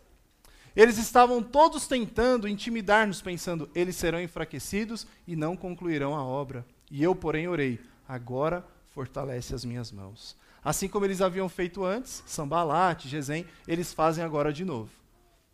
Eles 0.77 0.99
estavam 0.99 1.43
todos 1.43 1.87
tentando 1.87 2.47
intimidar-nos, 2.47 3.23
pensando, 3.23 3.71
eles 3.75 3.97
serão 3.97 4.21
enfraquecidos 4.21 5.07
e 5.27 5.35
não 5.35 5.57
concluirão 5.57 6.15
a 6.15 6.23
obra. 6.23 6.67
E 6.91 7.03
eu, 7.03 7.15
porém, 7.15 7.49
orei, 7.49 7.81
agora 8.07 8.63
fortalece 8.93 9.55
as 9.55 9.65
minhas 9.65 9.91
mãos. 9.91 10.37
Assim 10.65 10.89
como 10.89 11.05
eles 11.05 11.21
haviam 11.21 11.49
feito 11.49 11.85
antes, 11.85 12.25
Sambalat, 12.27 13.07
Gesem, 13.07 13.45
eles 13.69 13.93
fazem 13.93 14.25
agora 14.25 14.53
de 14.53 14.65
novo. 14.65 14.91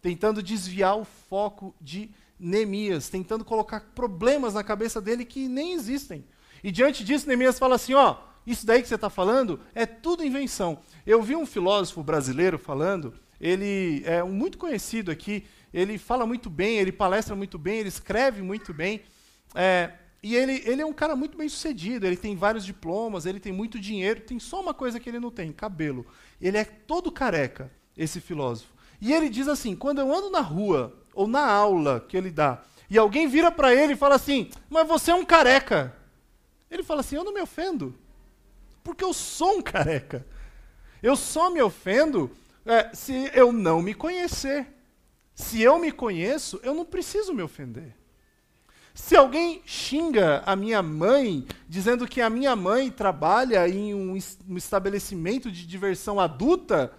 Tentando 0.01 0.43
desviar 0.43 0.97
o 0.97 1.05
foco 1.05 1.75
de 1.81 2.11
Neemias, 2.39 3.09
tentando 3.09 3.45
colocar 3.45 3.81
problemas 3.95 4.55
na 4.55 4.63
cabeça 4.63 5.01
dele 5.01 5.25
que 5.25 5.49
nem 5.49 5.73
existem. 5.73 6.25
E 6.63 6.71
diante 6.71 7.05
disso, 7.05 7.27
Neemias 7.27 7.59
fala 7.59 7.75
assim: 7.75 7.95
ó, 7.95 8.17
isso 8.47 8.65
daí 8.65 8.81
que 8.81 8.89
você 8.89 8.95
está 8.95 9.11
falando 9.11 9.61
é 9.75 9.85
tudo 9.85 10.25
invenção. 10.25 10.79
Eu 11.07 11.23
vi 11.23 11.35
um 11.35 11.45
filósofo 11.45 12.03
brasileiro 12.03 12.59
falando, 12.59 13.13
ele 13.41 14.03
é 14.07 14.23
um 14.23 14.33
muito 14.33 14.57
conhecido 14.59 15.11
aqui, 15.11 15.45
ele 15.73 15.99
fala 15.99 16.25
muito 16.25 16.49
bem, 16.49 16.79
ele 16.79 16.93
palestra 16.93 17.35
muito 17.35 17.59
bem, 17.59 17.79
ele 17.79 17.89
escreve 17.89 18.43
muito 18.43 18.73
bem. 18.73 19.03
É, 19.55 19.93
e 20.23 20.37
ele, 20.37 20.63
ele 20.67 20.83
é 20.83 20.87
um 20.87 20.93
cara 20.93 21.17
muito 21.17 21.37
bem 21.37 21.49
sucedido, 21.49 22.07
ele 22.07 22.17
tem 22.17 22.37
vários 22.37 22.65
diplomas, 22.65 23.25
ele 23.25 23.41
tem 23.41 23.53
muito 23.53 23.79
dinheiro, 23.79 24.21
tem 24.21 24.39
só 24.39 24.61
uma 24.61 24.75
coisa 24.75 25.01
que 25.01 25.09
ele 25.09 25.19
não 25.19 25.31
tem: 25.31 25.51
cabelo. 25.53 26.07
Ele 26.41 26.59
é 26.59 26.65
todo 26.65 27.11
careca, 27.11 27.71
esse 27.97 28.21
filósofo. 28.21 28.73
E 29.01 29.13
ele 29.13 29.31
diz 29.31 29.49
assim: 29.49 29.75
quando 29.75 30.01
eu 30.01 30.15
ando 30.15 30.31
na 30.31 30.41
rua, 30.41 30.95
ou 31.15 31.27
na 31.27 31.47
aula 31.51 32.05
que 32.07 32.17
ele 32.17 32.31
dá, 32.31 32.63
e 32.89 32.99
alguém 32.99 33.29
vira 33.29 33.51
para 33.51 33.75
ele 33.75 33.95
e 33.95 33.97
fala 33.97 34.17
assim: 34.17 34.51
Mas 34.69 34.87
você 34.87 35.11
é 35.11 35.15
um 35.15 35.25
careca. 35.25 35.97
Ele 36.71 36.83
fala 36.83 37.01
assim: 37.01 37.17
Eu 37.17 37.25
não 37.25 37.33
me 37.33 37.41
ofendo, 37.41 37.97
porque 38.85 39.03
eu 39.03 39.15
sou 39.15 39.59
um 39.59 39.63
careca. 39.63 40.27
Eu 41.03 41.17
só 41.17 41.49
me 41.49 41.63
ofendo 41.63 42.31
é, 42.67 42.95
se 42.95 43.31
eu 43.33 43.53
não 43.53 43.81
me 43.81 43.95
conhecer. 43.95 44.67
Se 45.35 45.63
eu 45.63 45.79
me 45.79 45.91
conheço, 45.91 46.61
eu 46.63 46.75
não 46.75 46.85
preciso 46.85 47.33
me 47.33 47.43
ofender. 47.43 47.97
Se 48.95 49.15
alguém 49.15 49.63
xinga 49.65 50.43
a 50.45 50.57
minha 50.57 50.83
mãe, 50.83 51.47
dizendo 51.69 52.09
que 52.09 52.21
a 52.21 52.29
minha 52.29 52.57
mãe 52.57 52.91
trabalha 52.91 53.69
em 53.69 53.95
um, 53.95 54.19
um 54.49 54.57
estabelecimento 54.57 55.51
de 55.51 55.67
diversão 55.67 56.19
adulta, 56.19 56.93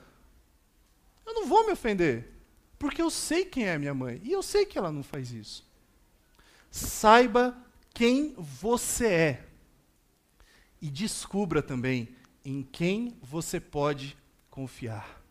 eu 1.26 1.34
não 1.34 1.48
vou 1.48 1.66
me 1.66 1.74
ofender, 1.74 2.32
porque 2.80 3.02
eu 3.02 3.10
sei 3.10 3.46
quem 3.46 3.66
é 3.66 3.74
a 3.74 3.80
minha 3.80 3.94
mãe 3.94 4.22
e 4.24 4.32
eu 4.32 4.42
sei 4.42 4.66
que 4.66 4.78
ela 4.78 4.92
não 4.92 5.04
faz 5.04 5.32
isso. 5.32 5.70
Saiba 6.70 7.58
quem 7.94 8.34
você 8.38 9.08
é 9.08 9.46
e 10.82 10.90
descubra 10.90 11.62
também 11.62 12.16
em 12.44 12.64
quem 12.64 13.18
você 13.22 13.60
pode 13.60 14.18
confiar. 14.50 15.22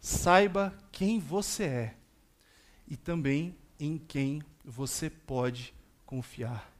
Saiba 0.00 0.72
quem 0.92 1.18
você 1.18 1.64
é 1.64 1.96
e 2.86 2.96
também 2.96 3.56
em 3.80 3.98
quem 3.98 4.42
você 4.64 5.10
pode 5.10 5.72
confiar 5.72 5.83
confiar. 6.14 6.70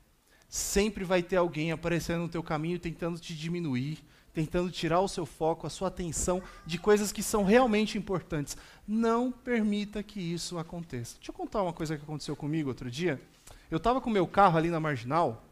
Sempre 0.48 1.02
vai 1.02 1.20
ter 1.20 1.36
alguém 1.36 1.72
aparecendo 1.72 2.20
no 2.20 2.28
teu 2.28 2.42
caminho 2.42 2.78
tentando 2.78 3.18
te 3.18 3.34
diminuir, 3.34 3.98
tentando 4.32 4.70
tirar 4.70 5.00
o 5.00 5.08
seu 5.08 5.26
foco, 5.26 5.66
a 5.66 5.70
sua 5.70 5.88
atenção 5.88 6.40
de 6.64 6.78
coisas 6.78 7.10
que 7.10 7.22
são 7.22 7.42
realmente 7.42 7.98
importantes. 7.98 8.56
Não 8.86 9.32
permita 9.32 10.04
que 10.04 10.20
isso 10.20 10.56
aconteça. 10.56 11.16
Deixa 11.16 11.32
eu 11.32 11.34
contar 11.34 11.62
uma 11.62 11.72
coisa 11.72 11.96
que 11.96 12.04
aconteceu 12.04 12.36
comigo 12.36 12.68
outro 12.68 12.88
dia. 12.88 13.20
Eu 13.68 13.78
estava 13.78 14.00
com 14.00 14.08
meu 14.08 14.26
carro 14.26 14.56
ali 14.56 14.70
na 14.70 14.78
Marginal, 14.78 15.44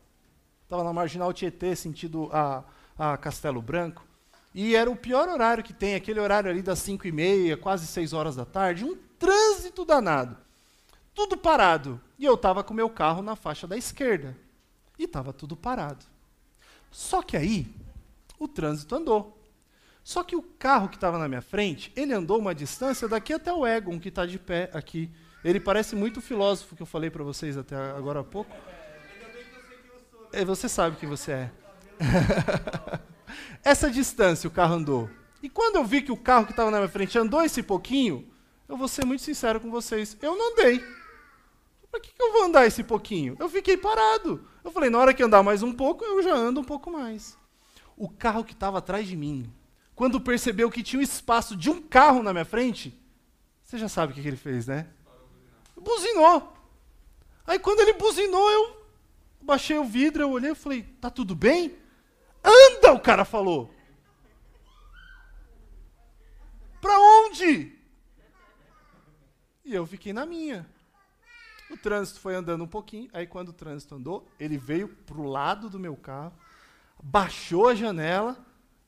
estava 0.62 0.84
na 0.84 0.92
Marginal 0.92 1.32
Tietê, 1.32 1.74
sentido 1.74 2.28
a, 2.32 2.62
a 2.96 3.16
Castelo 3.16 3.60
Branco, 3.60 4.06
e 4.54 4.76
era 4.76 4.88
o 4.88 4.94
pior 4.94 5.28
horário 5.28 5.64
que 5.64 5.72
tem, 5.72 5.96
aquele 5.96 6.20
horário 6.20 6.48
ali 6.48 6.62
das 6.62 6.78
5 6.78 7.08
e 7.08 7.12
meia, 7.12 7.56
quase 7.56 7.86
6 7.88 8.12
horas 8.12 8.36
da 8.36 8.44
tarde, 8.44 8.84
um 8.84 8.96
trânsito 9.18 9.84
danado 9.84 10.36
tudo 11.14 11.36
parado. 11.36 12.00
E 12.18 12.24
eu 12.24 12.34
estava 12.34 12.62
com 12.62 12.72
o 12.72 12.76
meu 12.76 12.88
carro 12.88 13.22
na 13.22 13.36
faixa 13.36 13.66
da 13.66 13.76
esquerda. 13.76 14.36
E 14.98 15.04
estava 15.04 15.32
tudo 15.32 15.56
parado. 15.56 16.04
Só 16.90 17.22
que 17.22 17.36
aí, 17.36 17.66
o 18.38 18.46
trânsito 18.46 18.94
andou. 18.94 19.38
Só 20.04 20.24
que 20.24 20.34
o 20.34 20.42
carro 20.42 20.88
que 20.88 20.96
estava 20.96 21.18
na 21.18 21.28
minha 21.28 21.42
frente, 21.42 21.92
ele 21.94 22.12
andou 22.12 22.38
uma 22.38 22.54
distância 22.54 23.08
daqui 23.08 23.32
até 23.32 23.52
o 23.52 23.66
Egon, 23.66 24.00
que 24.00 24.08
está 24.08 24.26
de 24.26 24.38
pé 24.38 24.70
aqui. 24.72 25.10
Ele 25.44 25.60
parece 25.60 25.94
muito 25.94 26.18
o 26.18 26.22
filósofo 26.22 26.76
que 26.76 26.82
eu 26.82 26.86
falei 26.86 27.10
para 27.10 27.22
vocês 27.22 27.56
até 27.56 27.76
agora 27.76 28.20
há 28.20 28.24
pouco. 28.24 28.54
É, 30.32 30.44
você 30.44 30.68
sabe 30.68 30.96
quem 30.96 31.08
você 31.08 31.32
é. 31.32 31.50
Essa 33.62 33.90
distância 33.90 34.48
o 34.48 34.50
carro 34.50 34.74
andou. 34.74 35.10
E 35.42 35.48
quando 35.48 35.76
eu 35.76 35.84
vi 35.84 36.02
que 36.02 36.12
o 36.12 36.16
carro 36.16 36.46
que 36.46 36.52
estava 36.52 36.70
na 36.70 36.78
minha 36.78 36.88
frente 36.88 37.18
andou 37.18 37.42
esse 37.42 37.62
pouquinho, 37.62 38.28
eu 38.68 38.76
vou 38.76 38.88
ser 38.88 39.04
muito 39.04 39.22
sincero 39.22 39.60
com 39.60 39.70
vocês, 39.70 40.16
eu 40.20 40.36
não 40.36 40.52
andei. 40.52 40.84
Para 41.92 42.00
que, 42.00 42.10
que 42.10 42.22
eu 42.22 42.32
vou 42.32 42.44
andar 42.44 42.66
esse 42.66 42.82
pouquinho? 42.82 43.36
Eu 43.38 43.50
fiquei 43.50 43.76
parado. 43.76 44.48
Eu 44.64 44.70
falei, 44.70 44.88
na 44.88 44.98
hora 44.98 45.12
que 45.12 45.22
andar 45.22 45.42
mais 45.42 45.62
um 45.62 45.74
pouco, 45.74 46.02
eu 46.02 46.22
já 46.22 46.32
ando 46.32 46.58
um 46.58 46.64
pouco 46.64 46.90
mais. 46.90 47.36
O 47.94 48.08
carro 48.08 48.42
que 48.42 48.54
estava 48.54 48.78
atrás 48.78 49.06
de 49.06 49.14
mim, 49.14 49.52
quando 49.94 50.18
percebeu 50.18 50.70
que 50.70 50.82
tinha 50.82 50.98
um 50.98 51.02
espaço 51.02 51.54
de 51.54 51.68
um 51.68 51.82
carro 51.82 52.22
na 52.22 52.32
minha 52.32 52.46
frente, 52.46 52.98
você 53.62 53.76
já 53.76 53.90
sabe 53.90 54.12
o 54.12 54.14
que, 54.14 54.22
que 54.22 54.28
ele 54.28 54.38
fez, 54.38 54.66
né? 54.66 54.88
Buzinou. 55.76 56.56
Aí 57.46 57.58
quando 57.58 57.80
ele 57.80 57.92
buzinou, 57.92 58.50
eu 58.50 58.86
baixei 59.42 59.76
o 59.76 59.84
vidro, 59.84 60.22
eu 60.22 60.30
olhei 60.30 60.52
e 60.52 60.54
falei, 60.54 60.84
tá 60.98 61.10
tudo 61.10 61.34
bem? 61.34 61.76
Anda, 62.42 62.94
o 62.94 63.00
cara 63.00 63.26
falou. 63.26 63.70
Para 66.80 66.98
onde? 66.98 67.78
E 69.62 69.74
eu 69.74 69.86
fiquei 69.86 70.14
na 70.14 70.24
minha. 70.24 70.66
O 71.72 71.76
trânsito 71.78 72.20
foi 72.20 72.34
andando 72.34 72.62
um 72.62 72.68
pouquinho, 72.68 73.08
aí 73.14 73.26
quando 73.26 73.48
o 73.48 73.52
trânsito 73.52 73.94
andou, 73.94 74.28
ele 74.38 74.58
veio 74.58 74.88
para 74.88 75.18
o 75.18 75.24
lado 75.24 75.70
do 75.70 75.80
meu 75.80 75.96
carro, 75.96 76.34
baixou 77.02 77.68
a 77.68 77.74
janela 77.74 78.36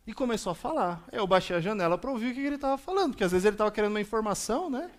e 0.07 0.12
começou 0.12 0.53
a 0.53 0.55
falar. 0.55 1.03
Eu 1.11 1.27
baixei 1.27 1.57
a 1.57 1.61
janela 1.61 1.97
para 1.97 2.11
ouvir 2.11 2.31
o 2.31 2.35
que 2.35 2.40
ele 2.40 2.57
estava 2.57 2.77
falando, 2.77 3.12
porque 3.12 3.25
às 3.25 3.33
vezes 3.33 3.47
ele 3.47 3.55
estava 3.55 3.70
querendo 3.70 3.92
uma 3.92 4.01
informação, 4.03 4.68
né? 4.68 4.90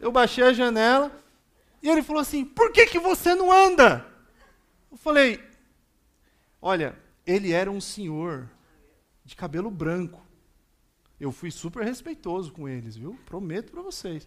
Eu 0.00 0.10
baixei 0.10 0.42
a 0.42 0.52
janela 0.52 1.12
e 1.80 1.88
ele 1.88 2.02
falou 2.02 2.20
assim: 2.20 2.44
Por 2.44 2.72
que, 2.72 2.86
que 2.86 2.98
você 2.98 3.36
não 3.36 3.52
anda? 3.52 4.04
Eu 4.90 4.96
falei: 4.96 5.40
Olha, 6.60 6.98
ele 7.24 7.52
era 7.52 7.70
um 7.70 7.80
senhor 7.80 8.50
de 9.24 9.36
cabelo 9.36 9.70
branco. 9.70 10.20
Eu 11.20 11.30
fui 11.30 11.52
super 11.52 11.84
respeitoso 11.84 12.52
com 12.52 12.68
eles, 12.68 12.96
viu? 12.96 13.16
Prometo 13.24 13.70
para 13.70 13.80
vocês. 13.80 14.26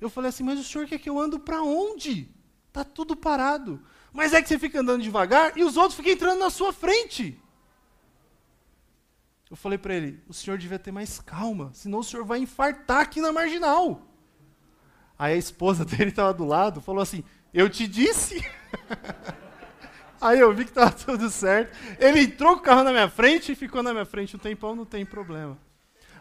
Eu 0.00 0.10
falei 0.10 0.28
assim, 0.28 0.42
mas 0.42 0.58
o 0.58 0.64
senhor 0.64 0.86
quer 0.86 0.98
que 0.98 1.08
eu 1.08 1.18
ando 1.18 1.38
para 1.38 1.62
onde? 1.62 2.28
Tá 2.72 2.84
tudo 2.84 3.16
parado. 3.16 3.82
Mas 4.12 4.32
é 4.32 4.42
que 4.42 4.48
você 4.48 4.58
fica 4.58 4.80
andando 4.80 5.02
devagar 5.02 5.56
e 5.56 5.64
os 5.64 5.76
outros 5.76 5.94
ficam 5.94 6.12
entrando 6.12 6.38
na 6.38 6.50
sua 6.50 6.72
frente. 6.72 7.40
Eu 9.50 9.56
falei 9.56 9.78
para 9.78 9.94
ele, 9.94 10.20
o 10.28 10.34
senhor 10.34 10.58
devia 10.58 10.78
ter 10.78 10.90
mais 10.90 11.20
calma, 11.20 11.70
senão 11.72 12.00
o 12.00 12.04
senhor 12.04 12.24
vai 12.24 12.40
infartar 12.40 13.00
aqui 13.00 13.20
na 13.20 13.32
marginal. 13.32 14.02
Aí 15.18 15.34
a 15.34 15.38
esposa 15.38 15.84
dele 15.86 16.10
estava 16.10 16.34
do 16.34 16.44
lado, 16.44 16.80
falou 16.80 17.02
assim, 17.02 17.22
eu 17.54 17.70
te 17.70 17.86
disse. 17.86 18.44
Aí 20.20 20.40
eu 20.40 20.52
vi 20.52 20.64
que 20.64 20.70
estava 20.70 20.90
tudo 20.90 21.30
certo. 21.30 21.76
Ele 21.98 22.20
entrou 22.20 22.54
com 22.54 22.60
o 22.60 22.64
carro 22.64 22.82
na 22.82 22.90
minha 22.90 23.08
frente 23.08 23.52
e 23.52 23.54
ficou 23.54 23.82
na 23.82 23.92
minha 23.92 24.06
frente 24.06 24.34
um 24.34 24.38
tempão, 24.38 24.74
não 24.74 24.84
tem 24.84 25.04
problema. 25.04 25.58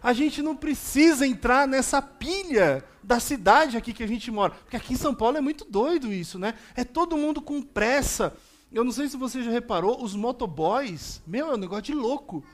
A 0.05 0.13
gente 0.13 0.39
não 0.39 0.55
precisa 0.55 1.25
entrar 1.25 1.67
nessa 1.67 1.99
pilha 1.99 2.85
da 3.01 3.19
cidade 3.19 3.75
aqui 3.75 3.91
que 3.91 4.03
a 4.03 4.07
gente 4.07 4.29
mora. 4.29 4.53
Porque 4.53 4.77
aqui 4.77 4.93
em 4.93 4.97
São 4.97 5.15
Paulo 5.15 5.35
é 5.35 5.41
muito 5.41 5.65
doido 5.65 6.13
isso, 6.13 6.37
né? 6.37 6.53
É 6.75 6.83
todo 6.83 7.17
mundo 7.17 7.41
com 7.41 7.59
pressa. 7.59 8.37
Eu 8.71 8.83
não 8.83 8.91
sei 8.91 9.09
se 9.09 9.17
você 9.17 9.41
já 9.41 9.49
reparou, 9.49 10.03
os 10.03 10.15
motoboys, 10.15 11.23
meu, 11.25 11.49
é 11.49 11.55
um 11.55 11.57
negócio 11.57 11.85
de 11.85 11.95
louco. 11.95 12.45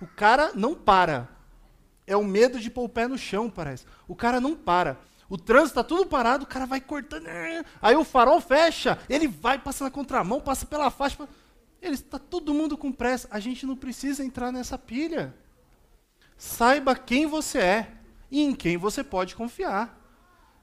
O 0.00 0.06
cara 0.06 0.52
não 0.54 0.76
para. 0.76 1.28
É 2.06 2.16
o 2.16 2.22
medo 2.22 2.60
de 2.60 2.70
pôr 2.70 2.84
o 2.84 2.88
pé 2.88 3.08
no 3.08 3.18
chão, 3.18 3.50
parece. 3.50 3.84
O 4.06 4.14
cara 4.14 4.40
não 4.40 4.54
para. 4.54 4.96
O 5.28 5.36
trânsito 5.36 5.70
está 5.70 5.82
tudo 5.82 6.06
parado, 6.06 6.44
o 6.44 6.46
cara 6.46 6.66
vai 6.66 6.80
cortando. 6.80 7.26
Aí 7.82 7.96
o 7.96 8.04
farol 8.04 8.40
fecha, 8.40 8.96
ele 9.10 9.26
vai, 9.26 9.58
passa 9.58 9.82
na 9.82 9.90
contramão, 9.90 10.40
passa 10.40 10.64
pela 10.64 10.88
faixa. 10.88 11.28
Ele 11.80 11.94
está 11.94 12.20
todo 12.20 12.54
mundo 12.54 12.78
com 12.78 12.92
pressa. 12.92 13.26
A 13.28 13.40
gente 13.40 13.66
não 13.66 13.74
precisa 13.74 14.24
entrar 14.24 14.52
nessa 14.52 14.78
pilha. 14.78 15.34
Saiba 16.36 16.94
quem 16.94 17.26
você 17.26 17.58
é 17.58 17.92
e 18.30 18.42
em 18.42 18.54
quem 18.54 18.76
você 18.76 19.04
pode 19.04 19.34
confiar. 19.34 19.98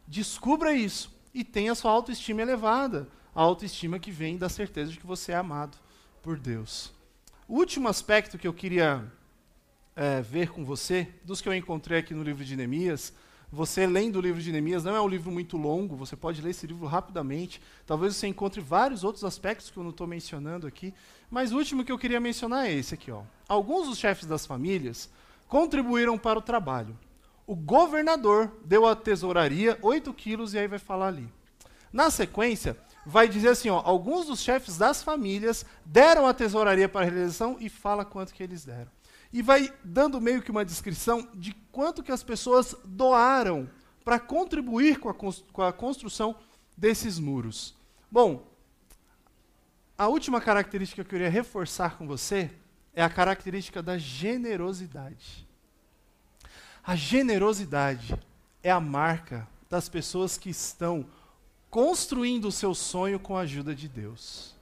Descubra 0.07 0.73
isso 0.73 1.15
e 1.33 1.43
tenha 1.43 1.75
sua 1.75 1.91
autoestima 1.91 2.41
elevada. 2.41 3.07
A 3.33 3.41
autoestima 3.41 3.99
que 3.99 4.11
vem 4.11 4.37
da 4.37 4.49
certeza 4.49 4.91
de 4.91 4.99
que 4.99 5.05
você 5.05 5.31
é 5.31 5.35
amado 5.35 5.77
por 6.21 6.39
Deus. 6.39 6.91
O 7.47 7.55
último 7.55 7.87
aspecto 7.87 8.37
que 8.37 8.47
eu 8.47 8.53
queria 8.53 9.11
é, 9.95 10.21
ver 10.21 10.49
com 10.49 10.65
você, 10.65 11.07
dos 11.23 11.41
que 11.41 11.49
eu 11.49 11.53
encontrei 11.53 11.99
aqui 11.99 12.13
no 12.13 12.23
livro 12.23 12.43
de 12.43 12.55
Neemias, 12.55 13.13
você 13.51 13.87
lendo 13.87 14.17
o 14.17 14.21
livro 14.21 14.41
de 14.41 14.51
Neemias, 14.51 14.83
não 14.83 14.95
é 14.95 15.01
um 15.01 15.07
livro 15.07 15.31
muito 15.31 15.57
longo, 15.57 15.95
você 15.95 16.15
pode 16.15 16.39
ler 16.39 16.51
esse 16.51 16.67
livro 16.67 16.85
rapidamente. 16.85 17.59
Talvez 17.85 18.15
você 18.15 18.27
encontre 18.27 18.61
vários 18.61 19.03
outros 19.03 19.23
aspectos 19.23 19.71
que 19.71 19.77
eu 19.77 19.83
não 19.83 19.89
estou 19.89 20.05
mencionando 20.05 20.67
aqui. 20.67 20.93
Mas 21.31 21.51
o 21.51 21.57
último 21.57 21.83
que 21.83 21.91
eu 21.91 21.97
queria 21.97 22.19
mencionar 22.19 22.67
é 22.67 22.73
esse 22.73 22.93
aqui. 22.93 23.09
Ó. 23.09 23.23
Alguns 23.47 23.87
dos 23.87 23.97
chefes 23.97 24.27
das 24.27 24.45
famílias 24.45 25.09
contribuíram 25.49 26.17
para 26.17 26.39
o 26.39 26.41
trabalho. 26.41 26.97
O 27.45 27.55
governador 27.55 28.55
deu 28.63 28.85
à 28.85 28.95
tesouraria 28.95 29.77
8 29.81 30.13
quilos 30.13 30.53
e 30.53 30.59
aí 30.59 30.67
vai 30.67 30.79
falar 30.79 31.07
ali. 31.07 31.27
Na 31.91 32.11
sequência, 32.11 32.77
vai 33.03 33.27
dizer 33.27 33.49
assim, 33.49 33.69
ó, 33.69 33.81
alguns 33.83 34.27
dos 34.27 34.39
chefes 34.39 34.77
das 34.77 35.01
famílias 35.01 35.65
deram 35.83 36.27
a 36.27 36.33
tesouraria 36.33 36.87
para 36.87 37.01
a 37.01 37.09
realização 37.09 37.57
e 37.59 37.67
fala 37.67 38.05
quanto 38.05 38.33
que 38.33 38.43
eles 38.43 38.63
deram. 38.63 38.91
E 39.33 39.41
vai 39.41 39.73
dando 39.83 40.21
meio 40.21 40.43
que 40.43 40.51
uma 40.51 40.63
descrição 40.63 41.27
de 41.33 41.53
quanto 41.71 42.03
que 42.03 42.11
as 42.11 42.21
pessoas 42.21 42.75
doaram 42.85 43.67
para 44.05 44.19
contribuir 44.19 44.99
com 44.99 45.09
a, 45.09 45.13
com 45.13 45.61
a 45.63 45.73
construção 45.73 46.35
desses 46.77 47.17
muros. 47.17 47.75
Bom, 48.11 48.47
a 49.97 50.07
última 50.07 50.39
característica 50.39 51.03
que 51.03 51.07
eu 51.07 51.09
queria 51.09 51.29
reforçar 51.29 51.97
com 51.97 52.07
você 52.07 52.51
é 52.99 53.01
a 53.01 53.09
característica 53.09 53.81
da 53.81 53.97
generosidade. 53.97 55.47
A 56.85 56.97
generosidade 56.97 58.13
é 58.61 58.69
a 58.69 58.79
marca 58.81 59.47
das 59.69 59.87
pessoas 59.87 60.37
que 60.37 60.49
estão 60.49 61.05
construindo 61.69 62.49
o 62.49 62.51
seu 62.51 62.75
sonho 62.75 63.17
com 63.17 63.37
a 63.37 63.41
ajuda 63.41 63.73
de 63.73 63.87
Deus. 63.87 64.53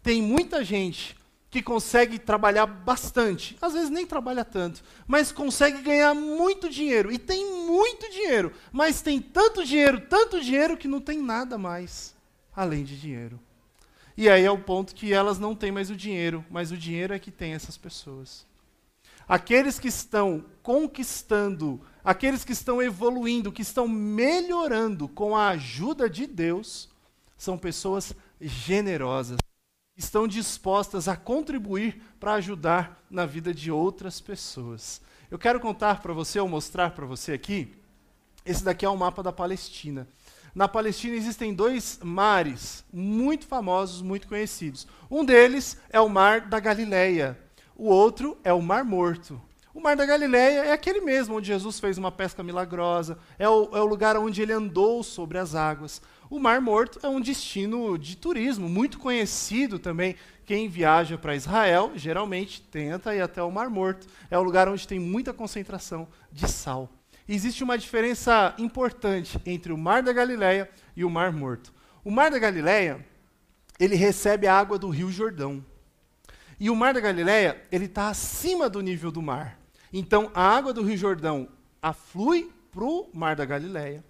Tem 0.00 0.22
muita 0.22 0.62
gente 0.62 1.16
que 1.50 1.60
consegue 1.60 2.20
trabalhar 2.20 2.66
bastante, 2.66 3.58
às 3.60 3.72
vezes 3.72 3.90
nem 3.90 4.06
trabalha 4.06 4.44
tanto, 4.44 4.80
mas 5.04 5.32
consegue 5.32 5.82
ganhar 5.82 6.14
muito 6.14 6.68
dinheiro 6.68 7.10
e 7.10 7.18
tem 7.18 7.66
muito 7.66 8.08
dinheiro, 8.12 8.52
mas 8.70 9.02
tem 9.02 9.20
tanto 9.20 9.64
dinheiro, 9.64 10.02
tanto 10.02 10.40
dinheiro 10.40 10.76
que 10.76 10.86
não 10.86 11.00
tem 11.00 11.20
nada 11.20 11.58
mais 11.58 12.14
além 12.54 12.84
de 12.84 12.96
dinheiro. 12.96 13.40
E 14.16 14.28
aí 14.28 14.44
é 14.44 14.50
o 14.50 14.58
ponto 14.58 14.94
que 14.94 15.12
elas 15.12 15.38
não 15.38 15.54
têm 15.54 15.70
mais 15.70 15.90
o 15.90 15.96
dinheiro, 15.96 16.44
mas 16.50 16.72
o 16.72 16.76
dinheiro 16.76 17.12
é 17.12 17.18
que 17.18 17.30
tem 17.30 17.52
essas 17.52 17.76
pessoas. 17.76 18.46
Aqueles 19.28 19.78
que 19.78 19.88
estão 19.88 20.44
conquistando, 20.62 21.80
aqueles 22.02 22.44
que 22.44 22.52
estão 22.52 22.80
evoluindo, 22.80 23.52
que 23.52 23.62
estão 23.62 23.86
melhorando 23.86 25.08
com 25.08 25.36
a 25.36 25.48
ajuda 25.48 26.08
de 26.08 26.26
Deus, 26.26 26.88
são 27.36 27.58
pessoas 27.58 28.14
generosas, 28.40 29.38
estão 29.96 30.28
dispostas 30.28 31.08
a 31.08 31.16
contribuir 31.16 32.00
para 32.18 32.34
ajudar 32.34 33.04
na 33.10 33.26
vida 33.26 33.52
de 33.52 33.70
outras 33.70 34.20
pessoas. 34.20 35.00
Eu 35.30 35.38
quero 35.38 35.58
contar 35.58 36.00
para 36.00 36.12
você, 36.12 36.38
ou 36.38 36.48
mostrar 36.48 36.92
para 36.92 37.04
você 37.04 37.32
aqui, 37.32 37.74
esse 38.44 38.62
daqui 38.62 38.84
é 38.84 38.88
o 38.88 38.96
mapa 38.96 39.22
da 39.24 39.32
Palestina. 39.32 40.06
Na 40.56 40.66
Palestina 40.66 41.14
existem 41.14 41.52
dois 41.52 42.00
mares 42.02 42.82
muito 42.90 43.46
famosos, 43.46 44.00
muito 44.00 44.26
conhecidos. 44.26 44.86
Um 45.10 45.22
deles 45.22 45.76
é 45.90 46.00
o 46.00 46.08
Mar 46.08 46.48
da 46.48 46.58
Galileia, 46.58 47.38
o 47.76 47.90
outro 47.90 48.38
é 48.42 48.54
o 48.54 48.62
Mar 48.62 48.82
Morto. 48.82 49.38
O 49.74 49.82
Mar 49.82 49.94
da 49.96 50.06
Galileia 50.06 50.64
é 50.64 50.72
aquele 50.72 51.02
mesmo 51.02 51.36
onde 51.36 51.48
Jesus 51.48 51.78
fez 51.78 51.98
uma 51.98 52.10
pesca 52.10 52.42
milagrosa, 52.42 53.18
é 53.38 53.46
o, 53.46 53.68
é 53.76 53.82
o 53.82 53.84
lugar 53.84 54.16
onde 54.16 54.40
ele 54.40 54.50
andou 54.50 55.02
sobre 55.02 55.36
as 55.36 55.54
águas. 55.54 56.00
O 56.30 56.40
Mar 56.40 56.58
Morto 56.62 57.00
é 57.02 57.08
um 57.10 57.20
destino 57.20 57.98
de 57.98 58.16
turismo 58.16 58.66
muito 58.66 58.98
conhecido 58.98 59.78
também. 59.78 60.16
Quem 60.46 60.70
viaja 60.70 61.18
para 61.18 61.36
Israel 61.36 61.92
geralmente 61.96 62.62
tenta 62.62 63.14
ir 63.14 63.20
até 63.20 63.42
o 63.42 63.52
Mar 63.52 63.68
Morto. 63.68 64.06
É 64.30 64.38
o 64.38 64.42
lugar 64.42 64.70
onde 64.70 64.88
tem 64.88 64.98
muita 64.98 65.34
concentração 65.34 66.08
de 66.32 66.48
sal 66.48 66.90
existe 67.34 67.64
uma 67.64 67.76
diferença 67.76 68.54
importante 68.58 69.40
entre 69.44 69.72
o 69.72 69.78
Mar 69.78 70.02
da 70.02 70.12
Galileia 70.12 70.70
e 70.96 71.04
o 71.04 71.10
Mar 71.10 71.32
Morto. 71.32 71.72
O 72.04 72.10
Mar 72.10 72.30
da 72.30 72.38
Galileia, 72.38 73.04
ele 73.80 73.96
recebe 73.96 74.46
a 74.46 74.56
água 74.56 74.78
do 74.78 74.88
Rio 74.88 75.10
Jordão. 75.10 75.64
E 76.58 76.70
o 76.70 76.76
Mar 76.76 76.94
da 76.94 77.00
Galileia, 77.00 77.60
ele 77.70 77.86
está 77.86 78.08
acima 78.08 78.68
do 78.68 78.80
nível 78.80 79.10
do 79.10 79.20
mar. 79.20 79.58
Então, 79.92 80.30
a 80.34 80.42
água 80.42 80.72
do 80.72 80.82
Rio 80.82 80.96
Jordão 80.96 81.48
aflui 81.82 82.50
para 82.70 82.84
o 82.84 83.08
Mar 83.12 83.36
da 83.36 83.44
Galileia. 83.44 84.04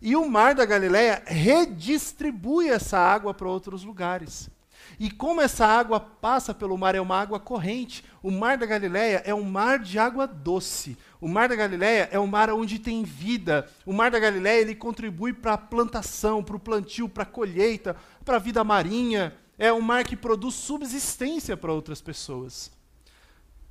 E 0.00 0.16
o 0.16 0.28
Mar 0.28 0.54
da 0.54 0.64
Galileia 0.64 1.22
redistribui 1.26 2.68
essa 2.68 2.98
água 2.98 3.34
para 3.34 3.48
outros 3.48 3.84
lugares. 3.84 4.48
E 4.98 5.10
como 5.10 5.40
essa 5.40 5.66
água 5.66 6.00
passa 6.00 6.54
pelo 6.54 6.76
mar, 6.76 6.94
é 6.94 7.00
uma 7.00 7.18
água 7.20 7.38
corrente. 7.38 8.04
O 8.22 8.30
Mar 8.30 8.56
da 8.56 8.66
Galileia 8.66 9.22
é 9.24 9.34
um 9.34 9.42
mar 9.42 9.78
de 9.78 9.98
água 9.98 10.26
doce. 10.26 10.96
O 11.20 11.28
Mar 11.28 11.48
da 11.48 11.54
Galileia 11.54 12.08
é 12.10 12.18
um 12.18 12.26
mar 12.26 12.48
onde 12.50 12.78
tem 12.78 13.04
vida. 13.04 13.70
O 13.84 13.92
Mar 13.92 14.10
da 14.10 14.18
Galileia 14.18 14.62
ele 14.62 14.74
contribui 14.74 15.34
para 15.34 15.52
a 15.52 15.58
plantação, 15.58 16.42
para 16.42 16.56
o 16.56 16.60
plantio, 16.60 17.08
para 17.08 17.24
a 17.24 17.26
colheita, 17.26 17.94
para 18.24 18.36
a 18.36 18.40
vida 18.40 18.64
marinha. 18.64 19.36
É 19.58 19.70
um 19.70 19.82
mar 19.82 20.04
que 20.04 20.16
produz 20.16 20.54
subsistência 20.54 21.56
para 21.56 21.72
outras 21.72 22.00
pessoas. 22.00 22.72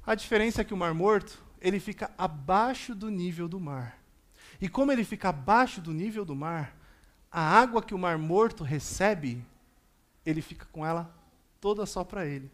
A 0.05 0.13
diferença 0.13 0.61
é 0.61 0.63
que 0.63 0.73
o 0.73 0.77
Mar 0.77 0.93
Morto, 0.93 1.41
ele 1.59 1.79
fica 1.79 2.11
abaixo 2.15 2.93
do 2.93 3.09
nível 3.09 3.47
do 3.47 3.59
mar. 3.59 3.97
E 4.61 4.69
como 4.69 4.91
ele 4.91 5.03
fica 5.03 5.29
abaixo 5.29 5.81
do 5.81 5.91
nível 5.91 6.23
do 6.23 6.35
mar, 6.35 6.75
a 7.31 7.41
água 7.41 7.81
que 7.81 7.95
o 7.95 7.99
Mar 7.99 8.17
Morto 8.17 8.63
recebe, 8.63 9.43
ele 10.23 10.41
fica 10.41 10.67
com 10.71 10.85
ela 10.85 11.11
toda 11.59 11.85
só 11.85 12.03
para 12.03 12.25
ele. 12.25 12.51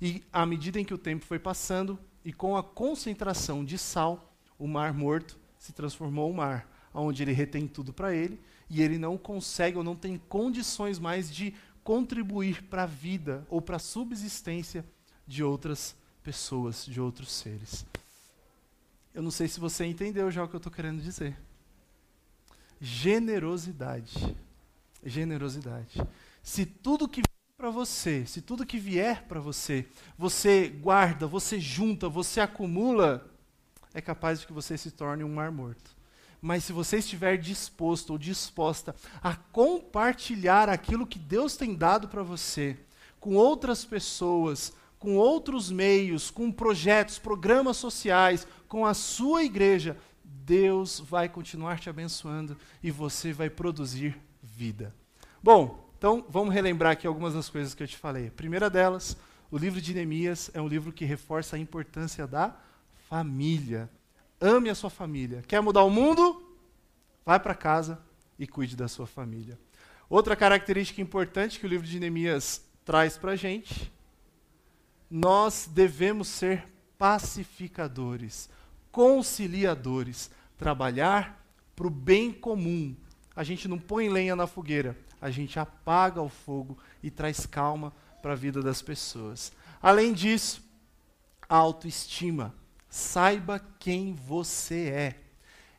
E 0.00 0.22
à 0.32 0.46
medida 0.46 0.78
em 0.78 0.84
que 0.84 0.94
o 0.94 0.98
tempo 0.98 1.24
foi 1.24 1.38
passando, 1.38 1.98
e 2.24 2.32
com 2.32 2.56
a 2.56 2.62
concentração 2.62 3.64
de 3.64 3.78
sal, 3.78 4.34
o 4.58 4.66
Mar 4.66 4.92
Morto 4.92 5.38
se 5.58 5.72
transformou 5.72 6.30
um 6.30 6.34
mar, 6.34 6.68
onde 6.92 7.22
ele 7.22 7.32
retém 7.32 7.66
tudo 7.66 7.92
para 7.92 8.14
ele, 8.14 8.40
e 8.68 8.82
ele 8.82 8.98
não 8.98 9.18
consegue 9.18 9.76
ou 9.76 9.84
não 9.84 9.96
tem 9.96 10.18
condições 10.28 10.98
mais 10.98 11.32
de 11.32 11.54
contribuir 11.82 12.62
para 12.64 12.84
a 12.84 12.86
vida 12.86 13.46
ou 13.48 13.60
para 13.60 13.76
a 13.76 13.80
subsistência 13.80 14.84
de 15.26 15.42
outras 15.42 15.96
pessoas, 16.22 16.84
de 16.86 17.00
outros 17.00 17.32
seres. 17.32 17.84
Eu 19.14 19.22
não 19.22 19.30
sei 19.30 19.48
se 19.48 19.58
você 19.58 19.84
entendeu 19.84 20.30
já 20.30 20.44
o 20.44 20.48
que 20.48 20.54
eu 20.54 20.58
estou 20.58 20.72
querendo 20.72 21.02
dizer. 21.02 21.36
Generosidade. 22.80 24.36
Generosidade. 25.04 26.00
Se 26.42 26.64
tudo 26.64 27.08
que 27.08 27.22
para 27.60 27.68
você, 27.68 28.24
se 28.24 28.40
tudo 28.40 28.64
que 28.64 28.78
vier 28.78 29.24
para 29.24 29.38
você, 29.38 29.84
você 30.16 30.66
guarda, 30.66 31.26
você 31.26 31.60
junta, 31.60 32.08
você 32.08 32.40
acumula, 32.40 33.30
é 33.92 34.00
capaz 34.00 34.40
de 34.40 34.46
que 34.46 34.52
você 34.52 34.78
se 34.78 34.90
torne 34.90 35.22
um 35.22 35.34
mar 35.34 35.52
morto. 35.52 35.94
Mas 36.40 36.64
se 36.64 36.72
você 36.72 36.96
estiver 36.96 37.36
disposto 37.36 38.12
ou 38.12 38.18
disposta 38.18 38.96
a 39.22 39.36
compartilhar 39.36 40.70
aquilo 40.70 41.06
que 41.06 41.18
Deus 41.18 41.54
tem 41.54 41.74
dado 41.74 42.08
para 42.08 42.22
você 42.22 42.78
com 43.20 43.34
outras 43.34 43.84
pessoas, 43.84 44.72
com 44.98 45.18
outros 45.18 45.70
meios, 45.70 46.30
com 46.30 46.50
projetos, 46.50 47.18
programas 47.18 47.76
sociais, 47.76 48.46
com 48.68 48.86
a 48.86 48.94
sua 48.94 49.44
igreja, 49.44 49.98
Deus 50.24 50.98
vai 50.98 51.28
continuar 51.28 51.78
te 51.78 51.90
abençoando 51.90 52.56
e 52.82 52.90
você 52.90 53.34
vai 53.34 53.50
produzir 53.50 54.18
vida. 54.42 54.94
Bom, 55.42 55.89
então 56.00 56.24
vamos 56.30 56.54
relembrar 56.54 56.92
aqui 56.92 57.06
algumas 57.06 57.34
das 57.34 57.50
coisas 57.50 57.74
que 57.74 57.82
eu 57.82 57.86
te 57.86 57.98
falei. 57.98 58.28
A 58.28 58.30
primeira 58.30 58.70
delas, 58.70 59.18
o 59.50 59.58
livro 59.58 59.82
de 59.82 59.92
Neemias 59.92 60.50
é 60.54 60.58
um 60.58 60.66
livro 60.66 60.94
que 60.94 61.04
reforça 61.04 61.56
a 61.56 61.58
importância 61.58 62.26
da 62.26 62.56
família. 63.06 63.90
Ame 64.40 64.70
a 64.70 64.74
sua 64.74 64.88
família. 64.88 65.44
Quer 65.46 65.60
mudar 65.60 65.82
o 65.82 65.90
mundo? 65.90 66.56
Vai 67.22 67.38
para 67.38 67.54
casa 67.54 68.00
e 68.38 68.46
cuide 68.46 68.76
da 68.76 68.88
sua 68.88 69.06
família. 69.06 69.58
Outra 70.08 70.34
característica 70.34 71.02
importante 71.02 71.60
que 71.60 71.66
o 71.66 71.68
livro 71.68 71.86
de 71.86 72.00
Neemias 72.00 72.64
traz 72.82 73.18
para 73.18 73.32
a 73.32 73.36
gente 73.36 73.92
nós 75.10 75.68
devemos 75.70 76.28
ser 76.28 76.66
pacificadores, 76.96 78.48
conciliadores, 78.90 80.30
trabalhar 80.56 81.44
para 81.76 81.86
o 81.86 81.90
bem 81.90 82.32
comum. 82.32 82.96
A 83.36 83.44
gente 83.44 83.68
não 83.68 83.78
põe 83.78 84.08
lenha 84.08 84.34
na 84.34 84.46
fogueira, 84.46 84.96
a 85.20 85.30
gente 85.30 85.58
apaga 85.58 86.20
o 86.20 86.28
fogo 86.28 86.78
e 87.02 87.10
traz 87.10 87.46
calma 87.46 87.92
para 88.22 88.32
a 88.32 88.36
vida 88.36 88.62
das 88.62 88.82
pessoas. 88.82 89.52
Além 89.82 90.12
disso, 90.12 90.62
autoestima. 91.48 92.54
Saiba 92.88 93.60
quem 93.78 94.14
você 94.14 94.88
é. 94.88 95.20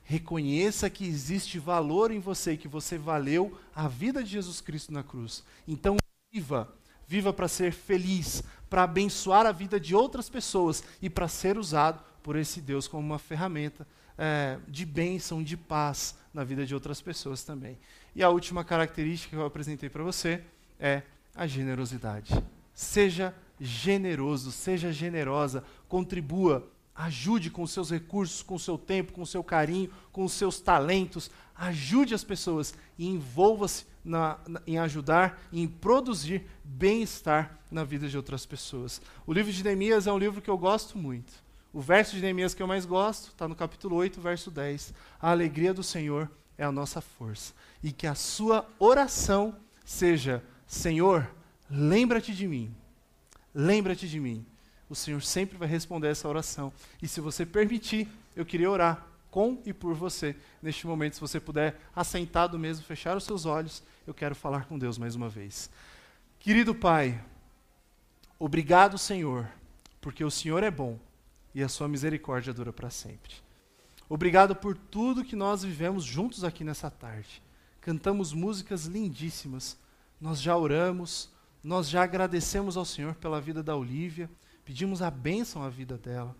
Reconheça 0.04 0.90
que 0.90 1.06
existe 1.06 1.60
valor 1.60 2.12
em 2.12 2.20
você, 2.20 2.58
que 2.58 2.68
você 2.68 2.98
valeu 2.98 3.58
a 3.76 3.88
vida 3.88 4.24
de 4.24 4.30
Jesus 4.30 4.60
Cristo 4.62 4.92
na 4.92 5.04
cruz. 5.04 5.44
Então, 5.68 5.98
viva. 6.32 6.74
Viva 7.08 7.34
para 7.34 7.48
ser 7.48 7.74
feliz, 7.74 8.42
para 8.70 8.84
abençoar 8.84 9.46
a 9.46 9.52
vida 9.52 9.78
de 9.78 9.94
outras 9.94 10.30
pessoas 10.30 10.82
e 11.02 11.10
para 11.10 11.28
ser 11.28 11.58
usado 11.58 12.02
por 12.24 12.38
esse 12.38 12.62
Deus 12.62 12.88
como 12.88 13.06
uma 13.06 13.20
ferramenta 13.20 13.86
é, 14.18 14.58
de 14.68 14.86
bênção, 14.86 15.44
de 15.44 15.58
paz 15.58 16.16
na 16.34 16.44
vida 16.44 16.66
de 16.66 16.74
outras 16.74 17.02
pessoas 17.02 17.44
também. 17.44 17.78
E 18.16 18.24
a 18.24 18.30
última 18.30 18.64
característica 18.64 19.36
que 19.36 19.42
eu 19.42 19.46
apresentei 19.46 19.90
para 19.90 20.04
você 20.04 20.44
é 20.80 21.04
a 21.36 21.48
generosidade. 21.48 22.34
Seja 22.74 23.34
generoso, 23.60 24.52
seja 24.52 24.92
generosa, 24.92 25.64
contribua, 25.88 26.68
ajude 26.96 27.50
com 27.50 27.66
seus 27.66 27.92
recursos, 27.92 28.42
com 28.42 28.58
seu 28.58 28.78
tempo, 28.78 29.14
com 29.14 29.26
seu 29.26 29.44
carinho, 29.44 29.90
com 30.12 30.24
os 30.26 30.34
seus 30.34 30.60
talentos, 30.60 31.32
ajude 31.56 32.14
as 32.14 32.24
pessoas 32.24 32.74
e 32.98 33.08
envolva-se 33.08 33.86
na, 34.04 34.40
na, 34.48 34.62
em 34.66 34.78
ajudar, 34.80 35.40
em 35.54 35.68
produzir 35.68 36.44
bem-estar 36.64 37.60
na 37.70 37.84
vida 37.84 38.10
de 38.10 38.18
outras 38.18 38.46
pessoas. 38.46 39.02
O 39.26 39.34
livro 39.34 39.52
de 39.52 39.64
Neemias 39.64 40.08
é 40.08 40.12
um 40.12 40.18
livro 40.18 40.42
que 40.42 40.50
eu 40.50 40.58
gosto 40.58 40.98
muito. 40.98 41.32
O 41.72 41.80
verso 41.80 42.16
de 42.16 42.22
Neemias 42.22 42.54
que 42.54 42.62
eu 42.62 42.68
mais 42.68 42.86
gosto 42.86 43.28
está 43.28 43.48
no 43.48 43.56
capítulo 43.56 43.96
8, 43.96 44.20
verso 44.20 44.52
10. 44.52 44.94
A 45.22 45.32
alegria 45.32 45.74
do 45.74 45.84
Senhor 45.84 46.30
é 46.58 46.66
a 46.66 46.72
nossa 46.72 47.00
força. 47.00 47.54
E 47.84 47.92
que 47.92 48.08
a 48.08 48.16
sua 48.16 48.68
oração 48.80 49.56
seja: 49.86 50.44
Senhor, 50.68 51.30
lembra-te 51.70 52.34
de 52.34 52.48
mim. 52.48 52.74
Lembra-te 53.54 54.08
de 54.08 54.20
mim. 54.20 54.46
O 54.90 54.96
Senhor 54.96 55.22
sempre 55.22 55.58
vai 55.58 55.68
responder 55.68 56.10
essa 56.10 56.28
oração. 56.28 56.72
E 57.02 57.08
se 57.08 57.22
você 57.22 57.46
permitir, 57.46 58.08
eu 58.36 58.46
queria 58.46 58.70
orar 58.70 59.08
com 59.30 59.62
e 59.66 59.74
por 59.74 59.94
você. 59.96 60.36
Neste 60.62 60.86
momento, 60.86 61.16
se 61.16 61.22
você 61.22 61.40
puder, 61.40 61.80
assentado 61.96 62.60
mesmo, 62.60 62.86
fechar 62.86 63.16
os 63.16 63.24
seus 63.24 63.46
olhos, 63.46 63.82
eu 64.06 64.14
quero 64.14 64.36
falar 64.36 64.66
com 64.66 64.78
Deus 64.78 64.98
mais 64.98 65.16
uma 65.16 65.30
vez. 65.30 65.70
Querido 66.40 66.76
Pai, 66.76 67.24
obrigado, 68.38 68.98
Senhor, 68.98 69.48
porque 70.02 70.24
o 70.24 70.32
Senhor 70.32 70.64
é 70.64 70.72
bom 70.72 71.00
e 71.56 71.64
a 71.64 71.70
sua 71.70 71.88
misericórdia 71.88 72.54
dura 72.54 72.74
para 72.74 72.90
sempre. 72.90 73.34
Obrigado 74.10 74.56
por 74.56 74.76
tudo 74.76 75.24
que 75.24 75.36
nós 75.36 75.64
vivemos 75.64 76.04
juntos 76.04 76.44
aqui 76.44 76.64
nessa 76.64 76.92
tarde. 76.92 77.42
Cantamos 77.82 78.32
músicas 78.32 78.86
lindíssimas, 78.86 79.76
nós 80.20 80.40
já 80.40 80.56
oramos, 80.56 81.30
nós 81.64 81.90
já 81.90 82.04
agradecemos 82.04 82.78
ao 82.78 82.86
Senhor 82.86 83.16
pela 83.16 83.42
vida 83.42 83.64
da 83.64 83.76
Olívia, 83.76 84.30
pedimos 84.64 85.02
a 85.02 85.10
bênção 85.10 85.64
à 85.64 85.70
vida 85.70 85.98
dela. 85.98 86.36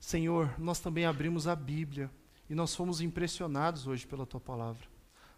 Senhor, 0.00 0.54
nós 0.58 0.80
também 0.80 1.04
abrimos 1.04 1.46
a 1.46 1.54
Bíblia 1.54 2.10
e 2.48 2.54
nós 2.54 2.74
fomos 2.74 3.02
impressionados 3.02 3.86
hoje 3.86 4.06
pela 4.06 4.24
tua 4.24 4.40
palavra. 4.40 4.86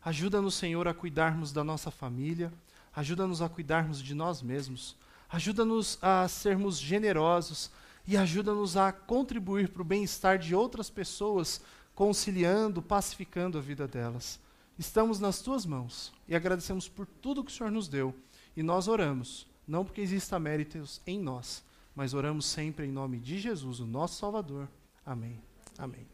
Ajuda-nos, 0.05 0.55
Senhor, 0.55 0.87
a 0.87 0.95
cuidarmos 0.95 1.53
da 1.53 1.65
nossa 1.65 1.91
família, 1.91 2.53
ajuda-nos 2.95 3.43
a 3.43 3.49
cuidarmos 3.49 4.01
de 4.01 4.15
nós 4.15 4.41
mesmos, 4.41 4.97
ajuda-nos 5.29 5.99
a 6.01 6.29
sermos 6.29 6.79
generosos 6.79 7.73
e 8.07 8.17
ajuda-nos 8.17 8.77
a 8.77 8.93
contribuir 8.93 9.69
para 9.69 9.83
o 9.83 9.85
bem-estar 9.85 10.39
de 10.39 10.55
outras 10.55 10.89
pessoas, 10.89 11.61
conciliando, 11.95 12.81
pacificando 12.81 13.59
a 13.59 13.61
vida 13.61 13.89
delas. 13.89 14.39
Estamos 14.81 15.21
nas 15.21 15.43
tuas 15.43 15.67
mãos 15.67 16.11
e 16.27 16.35
agradecemos 16.35 16.89
por 16.89 17.05
tudo 17.05 17.45
que 17.45 17.53
o 17.53 17.55
Senhor 17.55 17.71
nos 17.71 17.87
deu. 17.87 18.15
E 18.57 18.63
nós 18.63 18.89
oramos, 18.89 19.47
não 19.69 19.85
porque 19.85 20.01
exista 20.01 20.41
méritos 20.41 21.03
em 21.07 21.21
nós, 21.21 21.63
mas 21.95 22.15
oramos 22.15 22.47
sempre 22.47 22.87
em 22.87 22.91
nome 22.91 23.21
de 23.21 23.39
Jesus, 23.39 23.79
o 23.79 23.87
nosso 23.87 24.19
Salvador. 24.19 24.67
Amém. 25.05 25.39
Amém. 25.77 26.10